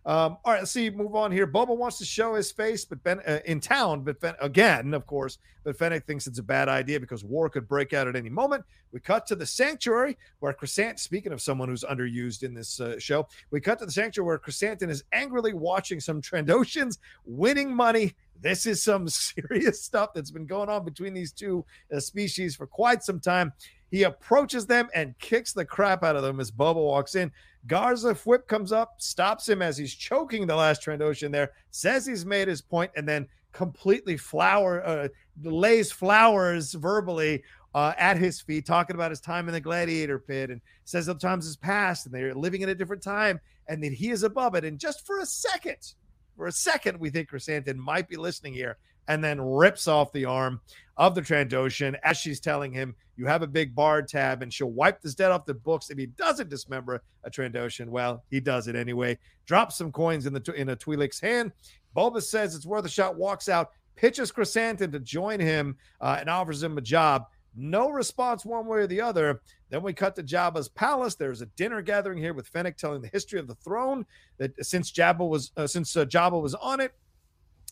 [0.06, 0.91] Um, all right, let's see.
[0.91, 1.47] Move on here.
[1.47, 5.08] Boba wants to show his face, but Ben uh, in town, but ben, again, of
[5.08, 8.30] course, but Fennec thinks it's a bad idea because war could break out at any
[8.30, 8.64] moment.
[8.91, 10.97] We cut to the sanctuary where Chrysanthemum.
[10.97, 14.38] Speaking of someone who's underused in this uh, show, we cut to the sanctuary where
[14.38, 18.14] Chrysanthemum is angrily watching some Trandoshans winning money.
[18.39, 22.68] This is some serious stuff that's been going on between these two uh, species for
[22.68, 23.53] quite some time.
[23.95, 27.31] He approaches them and kicks the crap out of them as Boba walks in.
[27.65, 32.25] Garsa Fwip comes up, stops him as he's choking the last Trandoshan there, says he's
[32.25, 35.07] made his point, and then completely flower uh,
[35.43, 37.41] lays flowers verbally
[37.73, 41.15] uh, at his feet, talking about his time in the gladiator pit, and says the
[41.15, 43.39] times has passed and they're living in a different time,
[43.69, 44.65] and that he is above it.
[44.65, 45.93] And just for a second,
[46.35, 48.77] for a second, we think Chrysanthemum might be listening here,
[49.08, 50.62] and then rips off the arm
[50.97, 54.72] of the Trandoshan as she's telling him, You have a big bar tab, and she'll
[54.72, 57.89] wipe this dead off the books if he doesn't dismember a Trandoshan.
[57.89, 59.18] Well, he does it anyway.
[59.45, 61.51] Drops some coins in the in a Twi'lek's hand.
[61.95, 66.30] Boba says it's worth a shot, walks out, pitches Chrysanthemum to join him, uh, and
[66.30, 67.26] offers him a job.
[67.56, 69.41] No response one way or the other.
[69.70, 71.16] Then we cut to Jabba's palace.
[71.16, 74.06] There's a dinner gathering here with Fennec telling the history of the throne.
[74.38, 76.93] That since Jabba was uh, since uh, Jabba was on it,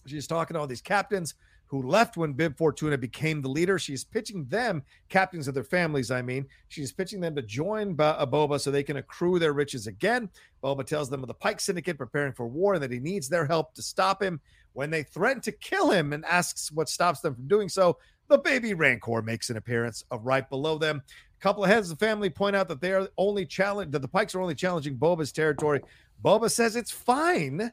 [0.06, 1.36] she's talking to all these captains
[1.74, 3.80] who left when Bib Fortuna became the leader.
[3.80, 8.26] She's pitching them, captains of their families, I mean, she's pitching them to join uh,
[8.28, 10.30] Boba so they can accrue their riches again.
[10.64, 13.48] Boba tells them of the Pike Syndicate preparing for war and that he needs their
[13.48, 14.40] help to stop him.
[14.74, 17.98] When they threaten to kill him and asks what stops them from doing so,
[18.28, 21.02] the baby Rancor makes an appearance of right below them.
[21.40, 24.04] A couple of heads of the family point out that they are only challenge that
[24.04, 25.82] the Pikes are only challenging Boba's territory.
[26.24, 27.72] Boba says it's fine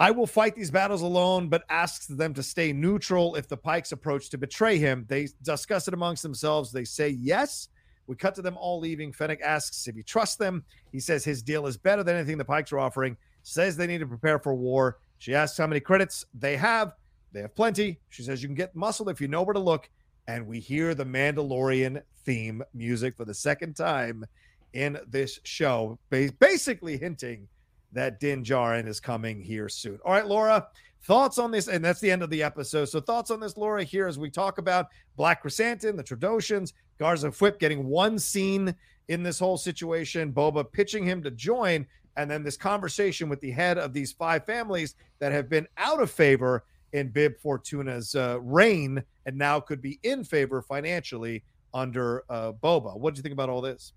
[0.00, 3.92] I will fight these battles alone, but asks them to stay neutral if the Pikes
[3.92, 5.04] approach to betray him.
[5.06, 6.72] They discuss it amongst themselves.
[6.72, 7.68] They say yes.
[8.06, 9.12] We cut to them all leaving.
[9.12, 10.64] Fennec asks if he trusts them.
[10.90, 13.14] He says his deal is better than anything the Pikes are offering.
[13.42, 14.96] Says they need to prepare for war.
[15.18, 16.94] She asks how many credits they have.
[17.32, 18.00] They have plenty.
[18.08, 19.90] She says you can get muscle if you know where to look.
[20.26, 24.24] And we hear the Mandalorian theme music for the second time
[24.72, 27.48] in this show, basically hinting
[27.92, 29.98] that Din Djarin is coming here soon.
[30.04, 30.68] All right, Laura,
[31.02, 31.68] thoughts on this?
[31.68, 32.86] And that's the end of the episode.
[32.86, 34.86] So, thoughts on this, Laura, here as we talk about
[35.16, 38.74] Black Chrysanthemum, the Trandoshans, Garsa Fwip getting one scene
[39.08, 41.86] in this whole situation, Boba pitching him to join,
[42.16, 46.00] and then this conversation with the head of these five families that have been out
[46.00, 52.24] of favor in Bib Fortuna's uh, reign and now could be in favor financially under
[52.28, 52.98] uh, Boba.
[52.98, 53.92] What do you think about all this?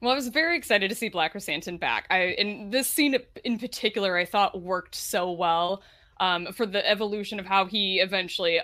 [0.00, 2.06] Well, I was very excited to see Black Chrysanthemum back.
[2.10, 5.82] I and this scene in particular, I thought worked so well
[6.20, 8.60] um, for the evolution of how he eventually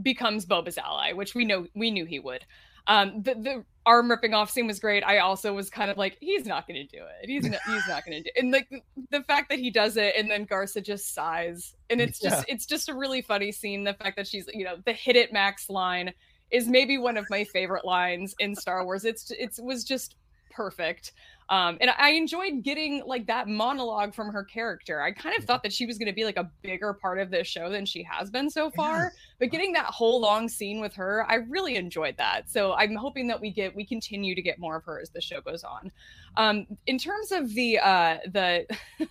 [0.00, 2.44] becomes Boba's ally, which we know we knew he would.
[2.88, 5.04] Um, the, the arm ripping off scene was great.
[5.04, 7.28] I also was kind of like, he's not going to do it.
[7.28, 8.30] He's not, he's not going to do.
[8.34, 8.42] It.
[8.42, 12.00] And like the, the, fact that he does it, and then Garsa just sighs, and
[12.00, 12.54] it's just yeah.
[12.54, 13.84] it's just a really funny scene.
[13.84, 16.12] The fact that she's you know the hit it Max line
[16.50, 19.04] is maybe one of my favorite lines in Star Wars.
[19.04, 20.16] It's it's was just
[20.54, 21.12] perfect.
[21.48, 25.02] Um, and I enjoyed getting like that monologue from her character.
[25.02, 27.30] I kind of thought that she was going to be like a bigger part of
[27.30, 29.12] this show than she has been so far.
[29.38, 32.48] But getting that whole long scene with her, I really enjoyed that.
[32.48, 35.20] So I'm hoping that we get we continue to get more of her as the
[35.20, 35.92] show goes on.
[36.36, 38.66] Um, in terms of the uh, the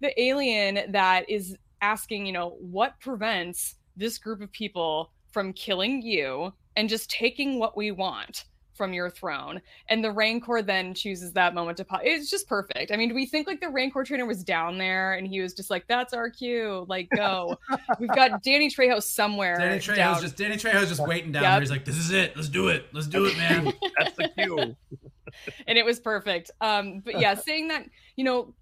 [0.00, 6.00] the alien that is asking, you know, what prevents this group of people from killing
[6.00, 9.60] you and just taking what we want from your throne.
[9.88, 12.00] And the Rancor then chooses that moment to pop.
[12.02, 12.92] It's just perfect.
[12.92, 15.54] I mean, do we think like the Rancor trainer was down there and he was
[15.54, 17.58] just like, "That's our cue, like go."
[17.98, 19.56] We've got Danny Trejo somewhere.
[19.56, 21.52] Danny Trejo's just Danny Trejo's just waiting down yep.
[21.52, 21.60] there.
[21.60, 22.36] He's like, "This is it.
[22.36, 22.86] Let's do it.
[22.92, 24.58] Let's do it, man." That's the cue.
[25.66, 26.50] and it was perfect.
[26.60, 27.84] Um, but yeah, saying that,
[28.16, 28.54] you know,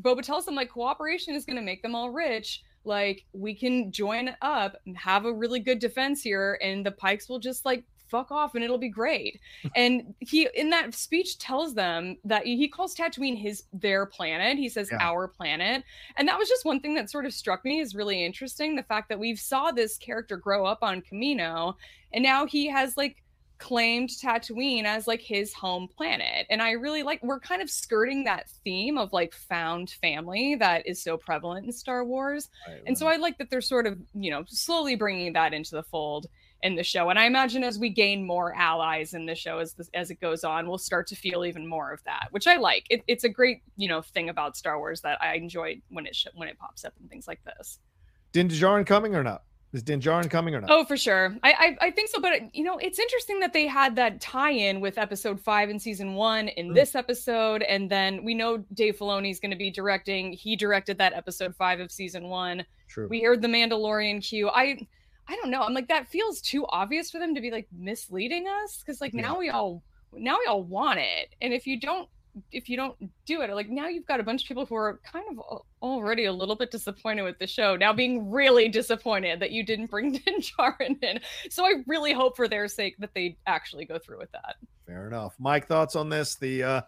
[0.00, 3.92] Boba tells them like cooperation is going to make them all rich like we can
[3.92, 8.30] join up have a really good defense here and the pikes will just like fuck
[8.30, 9.40] off and it'll be great.
[9.74, 14.56] and he in that speech tells them that he calls Tatooine his their planet.
[14.58, 14.98] He says yeah.
[15.00, 15.82] our planet.
[16.16, 18.76] And that was just one thing that sort of struck me as really interesting.
[18.76, 21.74] The fact that we've saw this character grow up on Kamino
[22.12, 23.22] and now he has like
[23.62, 26.46] claimed Tatooine as like his home planet.
[26.50, 30.84] And I really like we're kind of skirting that theme of like found family that
[30.84, 32.48] is so prevalent in Star Wars.
[32.66, 35.76] Right, and so I like that they're sort of, you know, slowly bringing that into
[35.76, 36.26] the fold
[36.62, 37.10] in the show.
[37.10, 40.20] And I imagine as we gain more allies in the show as this, as it
[40.20, 42.86] goes on, we'll start to feel even more of that, which I like.
[42.90, 46.14] It, it's a great you know thing about Star Wars that I enjoy when it
[46.14, 47.78] sh- when it pops up and things like this.
[48.32, 49.42] Din Djarin coming or not?
[49.72, 50.70] Is Din Djarin coming or not?
[50.70, 51.34] Oh, for sure.
[51.42, 52.20] I, I, I think so.
[52.20, 56.14] But you know, it's interesting that they had that tie-in with Episode Five in Season
[56.14, 56.74] One in mm.
[56.74, 60.32] this episode, and then we know Dave Filoni is going to be directing.
[60.32, 62.64] He directed that Episode Five of Season One.
[62.88, 63.08] True.
[63.08, 64.50] We heard the Mandalorian cue.
[64.50, 64.86] I
[65.28, 65.62] I don't know.
[65.62, 69.14] I'm like that feels too obvious for them to be like misleading us because like
[69.14, 72.08] now we all now we all want it, and if you don't
[72.50, 72.96] if you don't
[73.26, 76.24] do it like now you've got a bunch of people who are kind of already
[76.24, 80.12] a little bit disappointed with the show now being really disappointed that you didn't bring
[80.24, 81.20] Din Djarin in.
[81.50, 84.56] So I really hope for their sake that they actually go through with that.
[84.86, 85.34] Fair enough.
[85.38, 86.36] Mike thoughts on this?
[86.36, 86.80] The uh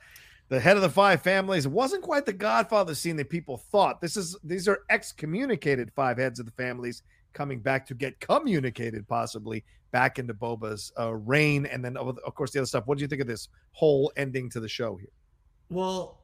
[0.48, 4.00] the head of the five families wasn't quite the godfather scene that people thought.
[4.00, 7.02] This is these are excommunicated five heads of the families
[7.34, 11.66] coming back to get communicated possibly back into Boba's uh, reign.
[11.66, 12.86] And then, of course, the other stuff.
[12.86, 15.10] What do you think of this whole ending to the show here?
[15.70, 16.18] Well,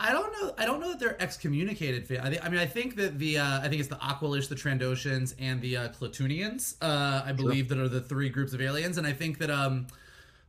[0.00, 0.54] I don't know.
[0.58, 2.04] I don't know that they're excommunicated.
[2.20, 4.56] I, th- I mean, I think that the uh, I think it's the Aqualish, the
[4.56, 6.74] Trandoshans, and the uh, Klatooinians.
[6.82, 7.76] Uh, I believe sure.
[7.76, 9.86] that are the three groups of aliens, and I think that um,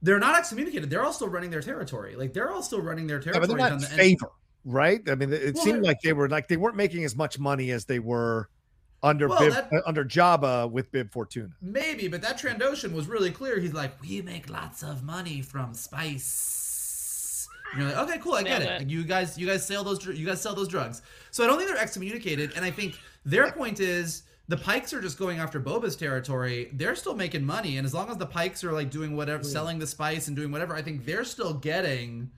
[0.02, 0.90] they're not excommunicated.
[0.90, 2.16] They're all still running their territory.
[2.16, 3.44] Like they're all still running their territory.
[3.44, 4.74] Yeah, but they're not the favor, end.
[4.74, 5.02] right?
[5.10, 7.70] I mean, it well, seemed like they were like they weren't making as much money
[7.70, 8.50] as they were
[9.06, 11.52] under well, Bib, that, uh, under Jabba with Bib Fortuna.
[11.62, 13.60] Maybe, but that Trandoshan was really clear.
[13.60, 17.48] He's like, we make lots of money from spice.
[17.72, 18.82] And you're like, okay, cool, I get it.
[18.82, 18.90] it.
[18.90, 21.04] You guys, you guys sell those, you guys sell those drugs.
[21.30, 25.02] So I don't think they're excommunicated, and I think their point is the Pikes are
[25.02, 26.70] just going after Boba's territory.
[26.74, 29.46] They're still making money, and as long as the Pikes are like doing whatever, mm.
[29.46, 32.32] selling the spice and doing whatever, I think they're still getting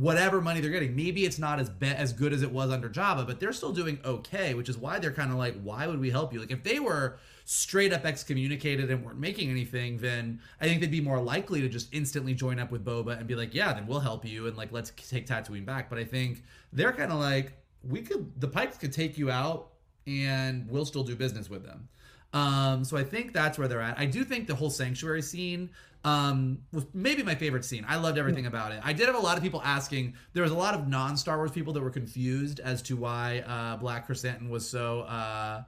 [0.00, 0.96] whatever money they're getting.
[0.96, 3.72] Maybe it's not as be- as good as it was under Jabba, but they're still
[3.72, 6.40] doing okay, which is why they're kind of like, why would we help you?
[6.40, 10.90] Like if they were straight up excommunicated and weren't making anything, then I think they'd
[10.90, 13.86] be more likely to just instantly join up with Boba and be like, yeah, then
[13.86, 15.90] we'll help you and like let's take Tatooine back.
[15.90, 17.52] But I think they're kind of like,
[17.86, 19.68] we could the Pikes could take you out
[20.06, 21.88] and we'll still do business with them.
[22.32, 23.98] Um, so I think that's where they're at.
[23.98, 25.70] I do think the whole sanctuary scene
[26.04, 27.84] um, was maybe my favorite scene.
[27.88, 28.80] I loved everything about it.
[28.82, 30.14] I did have a lot of people asking.
[30.32, 33.40] There was a lot of non Star Wars people that were confused as to why
[33.46, 35.62] uh, Black Krrsantan was so uh,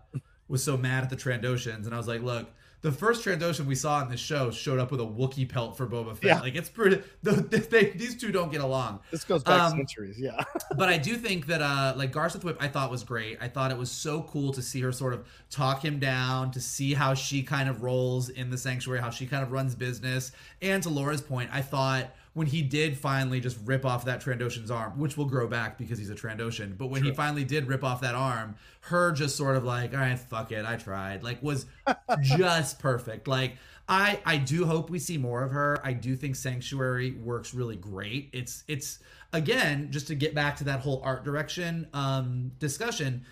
[0.48, 2.48] was so mad at the Trandoshans, and I was like, look
[2.82, 5.86] the first Trandoshan we saw in the show showed up with a Wookiee pelt for
[5.86, 6.24] Boba Fett.
[6.24, 6.40] Yeah.
[6.40, 7.02] Like it's pretty.
[7.72, 9.00] They, these two don't get along.
[9.10, 10.42] This goes back um, centuries, yeah.
[10.76, 13.38] but I do think that uh, like Garsa Fwip, I thought was great.
[13.40, 16.60] I thought it was so cool to see her sort of talk him down, to
[16.60, 20.32] see how she kind of rolls in the sanctuary, how she kind of runs business.
[20.60, 24.70] And to Laura's point, I thought when he did finally just rip off that Trandoshan's
[24.70, 27.10] arm, which will grow back because he's a Trandoshan, but when True.
[27.10, 30.50] he finally did rip off that arm, her just sort of like, all right, fuck
[30.50, 31.66] it, I tried, like was
[32.22, 33.28] just perfect.
[33.28, 33.56] Like
[33.88, 35.78] I I do hope we see more of her.
[35.84, 38.30] I do think Sanctuary works really great.
[38.32, 39.00] It's it's
[39.32, 43.24] again just to get back to that whole art direction um discussion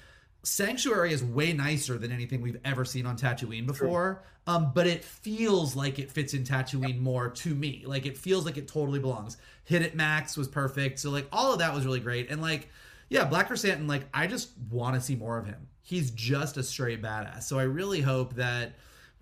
[0.43, 4.22] Sanctuary is way nicer than anything we've ever seen on Tatooine before.
[4.47, 7.84] Um, but it feels like it fits in Tatooine more to me.
[7.86, 9.36] Like it feels like it totally belongs.
[9.64, 10.99] Hit it max was perfect.
[10.99, 12.30] So like all of that was really great.
[12.30, 12.68] And like,
[13.11, 15.68] yeah, Black Krrsantan, like I just want to see more of him.
[15.82, 17.43] He's just a straight badass.
[17.43, 18.72] So I really hope that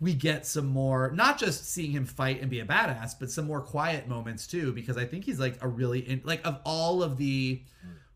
[0.00, 3.46] we get some more not just seeing him fight and be a badass but some
[3.46, 7.02] more quiet moments too because i think he's like a really in, like of all
[7.02, 7.60] of the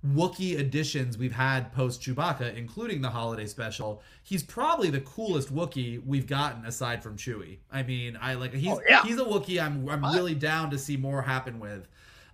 [0.07, 6.05] Wookiee additions we've had post Chewbacca, including the holiday special, he's probably the coolest Wookiee
[6.05, 7.59] we've gotten aside from Chewie.
[7.71, 9.03] I mean, I like he's Oh, yeah.
[9.05, 11.87] he's a Wookiee I'm I'm really down to see more happen with.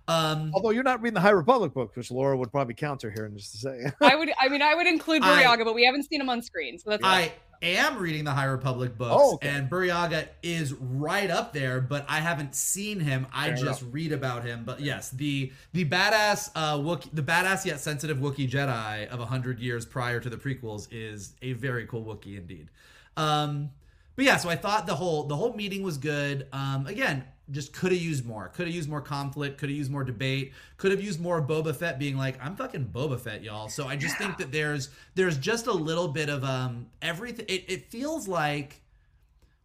[0.07, 3.27] Um Although you're not reading the High Republic book, which Laura would probably counter here
[3.27, 3.93] in just a second.
[4.01, 6.41] I would, I mean, I would include I- Burryaga, but we haven't seen him on
[6.41, 7.31] screen, so that's I
[7.61, 9.49] am reading the High Republic books, Oh, okay.
[9.49, 13.27] and Burryaga is right up there, but I haven't seen him.
[13.33, 14.63] I Fair just read about him.
[14.65, 19.59] But yes, the the badass uh Wookie, the badass yet sensitive Wookiee Jedi of hundred
[19.59, 22.69] years prior to the prequels is a very cool Wookiee indeed.
[23.17, 23.71] Um,
[24.19, 26.45] but yeah, so I thought the whole the whole meeting was good.
[26.51, 28.49] Um, again, just could have used more.
[28.49, 29.57] Could have used more conflict.
[29.59, 30.51] Could have used more debate.
[30.75, 33.95] Could have used more Boba Fett being like, "I'm fucking Boba Fett, y'all." So I
[33.95, 37.45] just think that there's there's just a little bit of um everything.
[37.47, 38.81] It, it feels like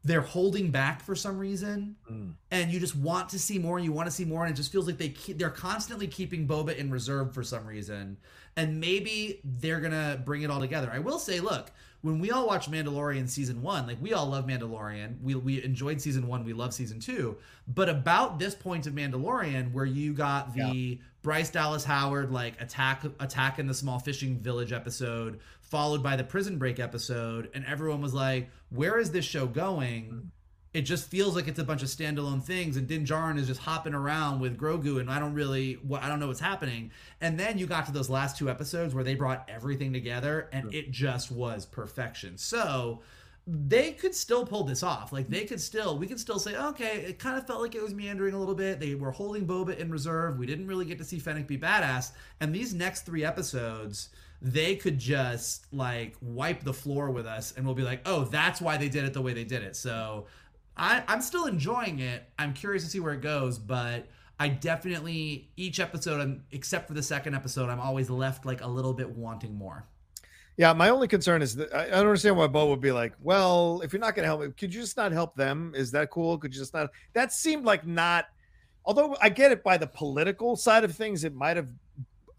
[0.05, 2.35] they're holding back for some reason, Mm.
[2.53, 3.79] and you just want to see more.
[3.79, 6.07] and You want to see more, and it just feels like they keep, they're constantly
[6.07, 8.19] keeping Boba in reserve for some reason.
[8.57, 10.91] And maybe they're gonna bring it all together.
[10.93, 11.73] I will say, look,
[12.05, 15.23] when we all watched Mandalorian season one, like we all love Mandalorian.
[15.23, 16.45] We we enjoyed season one.
[16.45, 17.39] We love season two.
[17.67, 23.05] But about this point of Mandalorian, where you got the Bryce Dallas Howard like attack
[23.21, 28.03] attack in the small fishing village episode, followed by the prison break episode, and everyone
[28.03, 30.23] was like, "Where is this show going?" Mm.
[30.75, 33.61] It just feels like it's a bunch of standalone things, and Din Djarin is just
[33.61, 36.91] hopping around with Grogu, and I don't really, what I don't know what's happening.
[37.21, 40.75] And then you got to those last two episodes where they brought everything together, and
[40.75, 42.37] it just was perfection.
[42.37, 43.03] So
[43.47, 45.13] they could still pull this off.
[45.13, 47.83] Like they could still, we could still say, okay, it kind of felt like it
[47.83, 48.81] was meandering a little bit.
[48.81, 50.39] They were holding Boba in reserve.
[50.39, 52.13] We didn't really get to see Fennec be badass.
[52.41, 54.09] And these next three episodes,
[54.41, 58.61] they could just like wipe the floor with us, and we'll be like, oh, that's
[58.61, 59.77] why they did it the way they did it.
[59.77, 60.27] So
[60.77, 62.29] I, I'm still enjoying it.
[62.39, 64.09] I'm curious to see where it goes, but
[64.39, 68.93] I definitely each episode, except for the second episode, I'm always left like a little
[68.93, 69.87] bit wanting more.
[70.57, 73.81] Yeah, my only concern is that I don't understand why Bo would be like, well,
[73.83, 75.73] if you're not going to help me, could you just not help them?
[75.75, 76.39] Is that cool?
[76.39, 76.91] Could you just not?
[77.13, 78.27] That seemed like not.
[78.85, 81.71] Although I get it by the political side of things, it might have,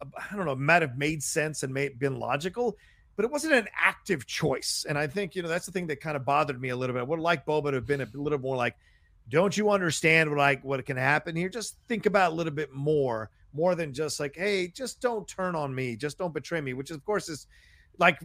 [0.01, 2.77] I don't know, might have made sense and made been logical,
[3.15, 4.85] but it wasn't an active choice.
[4.87, 6.93] And I think you know that's the thing that kind of bothered me a little
[6.93, 6.99] bit.
[6.99, 8.75] I would like Boba to have been a little more like,
[9.29, 11.49] don't you understand what like what can happen here?
[11.49, 15.55] Just think about a little bit more, more than just like, hey, just don't turn
[15.55, 17.47] on me, just don't betray me, which of course is
[17.97, 18.19] like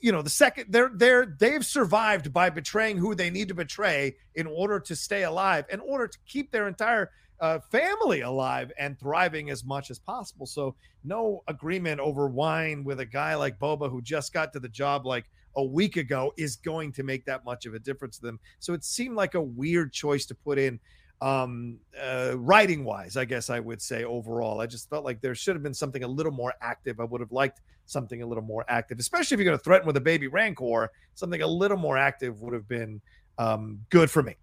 [0.00, 4.16] you know the second they're they're they've survived by betraying who they need to betray
[4.34, 7.10] in order to stay alive in order to keep their entire
[7.42, 10.46] uh, family alive and thriving as much as possible.
[10.46, 14.68] So no agreement over wine with a guy like boba who just got to the
[14.68, 15.24] job like
[15.56, 18.38] a week ago is going to make that much of a difference to them.
[18.60, 20.80] So it seemed like a weird choice to put in
[21.20, 24.60] um uh writing wise i guess i would say overall.
[24.60, 26.98] I just felt like there should have been something a little more active.
[26.98, 29.86] I would have liked something a little more active especially if you're going to threaten
[29.86, 33.00] with a baby rancor something a little more active would have been
[33.38, 34.36] um good for me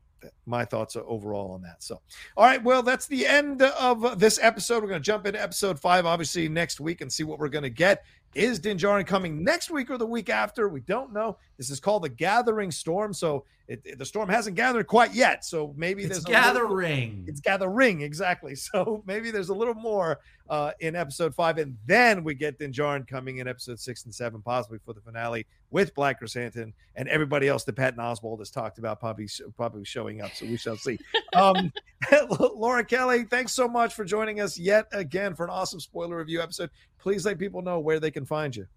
[0.45, 1.81] my thoughts are overall on that.
[1.83, 2.01] So
[2.37, 4.83] all right well that's the end of this episode.
[4.83, 7.63] We're going to jump into episode five obviously next week and see what we're going
[7.63, 8.03] to get
[8.35, 10.69] is Din Djarin coming next week or the week after?
[10.69, 11.37] We don't know.
[11.57, 15.43] This is called the Gathering Storm, so it, it- the storm hasn't gathered quite yet.
[15.45, 17.25] So maybe It's there's a little- gathering.
[17.27, 18.55] it's gathering exactly.
[18.55, 20.19] So maybe there's a little more
[20.49, 24.13] uh, in episode five, and then we get Din Djarin coming in episode six and
[24.15, 28.49] seven, possibly for the finale with Black Chrysanthemum and everybody else that Patton Oswalt has
[28.49, 30.33] talked about, probably probably showing up.
[30.33, 30.97] So we shall see.
[31.35, 31.71] Um,
[32.55, 36.41] Laura Kelly, thanks so much for joining us yet again for an awesome spoiler review
[36.41, 36.71] episode.
[36.99, 38.67] Please let people know where they can find you.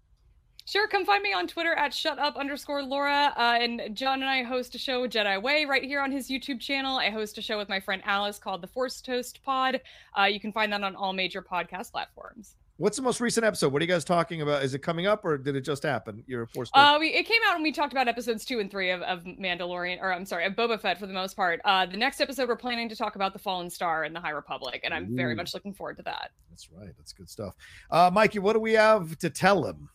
[0.65, 3.33] Sure, come find me on Twitter at shut up underscore Laura.
[3.35, 6.61] Uh, and John and I host a show, Jedi Way, right here on his YouTube
[6.61, 6.97] channel.
[6.97, 9.81] I host a show with my friend Alice called the Force Toast Pod.
[10.17, 12.55] Uh, you can find that on all major podcast platforms.
[12.77, 13.71] What's the most recent episode?
[13.71, 14.63] What are you guys talking about?
[14.63, 16.23] Is it coming up or did it just happen?
[16.25, 16.71] You're forced.
[16.75, 19.23] Uh, we, it came out and we talked about episodes two and three of, of
[19.25, 21.61] Mandalorian, or I'm sorry, of Boba Fett for the most part.
[21.65, 24.31] Uh, the next episode, we're planning to talk about the Fallen Star and the High
[24.31, 26.31] Republic, and I'm very much looking forward to that.
[26.49, 26.89] That's right.
[26.97, 27.55] That's good stuff.
[27.91, 29.89] Uh, Mikey, what do we have to tell him?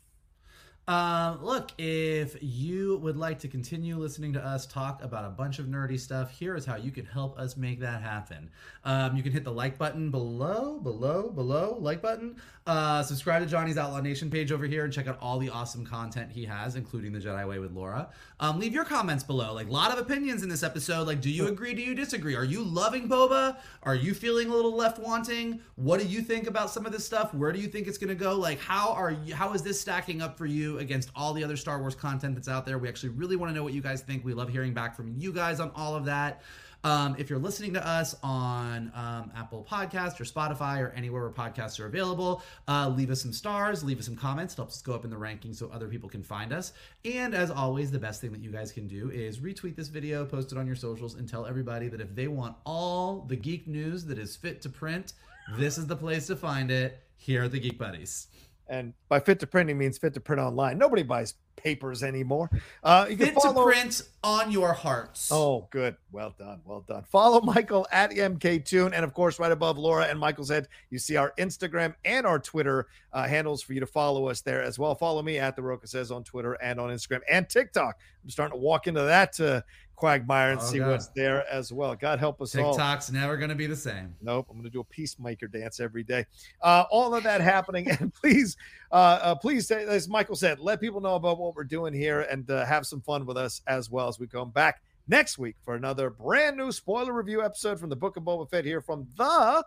[0.88, 5.58] Uh, look, if you would like to continue listening to us talk about a bunch
[5.58, 8.48] of nerdy stuff, here is how you can help us make that happen.
[8.84, 12.36] Um, you can hit the like button below, below, below, like button.
[12.66, 15.84] Uh, subscribe to Johnny's Outlaw Nation page over here and check out all the awesome
[15.84, 18.08] content he has, including the Jedi Way with Laura.
[18.40, 19.52] Um, leave your comments below.
[19.52, 21.06] Like a lot of opinions in this episode.
[21.06, 21.74] Like, do you agree?
[21.74, 22.34] Do you disagree?
[22.34, 23.58] Are you loving Boba?
[23.82, 25.60] Are you feeling a little left wanting?
[25.76, 27.34] What do you think about some of this stuff?
[27.34, 28.36] Where do you think it's going to go?
[28.36, 29.34] Like, how are you?
[29.34, 32.48] How is this stacking up for you against all the other Star Wars content that's
[32.48, 32.78] out there.
[32.78, 34.24] We actually really want to know what you guys think.
[34.24, 36.42] We love hearing back from you guys on all of that.
[36.84, 41.30] Um, if you're listening to us on um, Apple Podcast or Spotify or anywhere where
[41.30, 44.54] podcasts are available, uh, leave us some stars, leave us some comments.
[44.54, 46.72] It helps us go up in the rankings so other people can find us.
[47.04, 50.24] And as always, the best thing that you guys can do is retweet this video,
[50.24, 53.66] post it on your socials, and tell everybody that if they want all the geek
[53.66, 55.14] news that is fit to print,
[55.56, 57.02] this is the place to find it.
[57.16, 58.28] Here are the Geek Buddies.
[58.68, 60.78] And by fit to print, he means fit to print online.
[60.78, 62.50] Nobody buys papers anymore.
[62.82, 63.66] Uh, you fit follow...
[63.66, 65.30] to print on your hearts.
[65.32, 65.96] Oh, good.
[66.12, 66.60] Well done.
[66.64, 67.04] Well done.
[67.04, 68.92] Follow Michael at MKToon.
[68.92, 72.38] And of course, right above Laura and Michael's head, you see our Instagram and our
[72.38, 74.94] Twitter uh, handles for you to follow us there as well.
[74.94, 77.98] Follow me at The Rocha Says on Twitter and on Instagram and TikTok.
[78.24, 79.62] I'm starting to walk into that uh,
[79.98, 80.90] quagmire and oh, see God.
[80.92, 81.94] what's there as well.
[81.96, 82.72] God help us TikTok's all.
[82.74, 84.14] TikTok's never going to be the same.
[84.22, 84.46] Nope.
[84.48, 86.24] I'm going to do a peacemaker dance every day.
[86.62, 87.88] Uh, all of that happening.
[87.98, 88.56] And please,
[88.92, 92.48] uh, uh, please, as Michael said, let people know about what we're doing here and
[92.50, 95.74] uh, have some fun with us as well as we come back next week for
[95.74, 99.64] another brand new spoiler review episode from the Book of Boba Fett here from the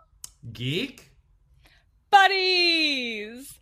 [0.52, 1.10] Geek
[2.10, 3.58] Buddies.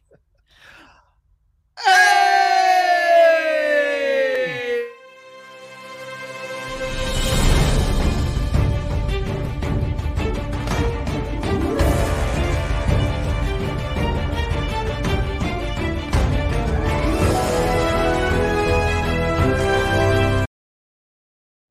[1.85, 3.90] hey!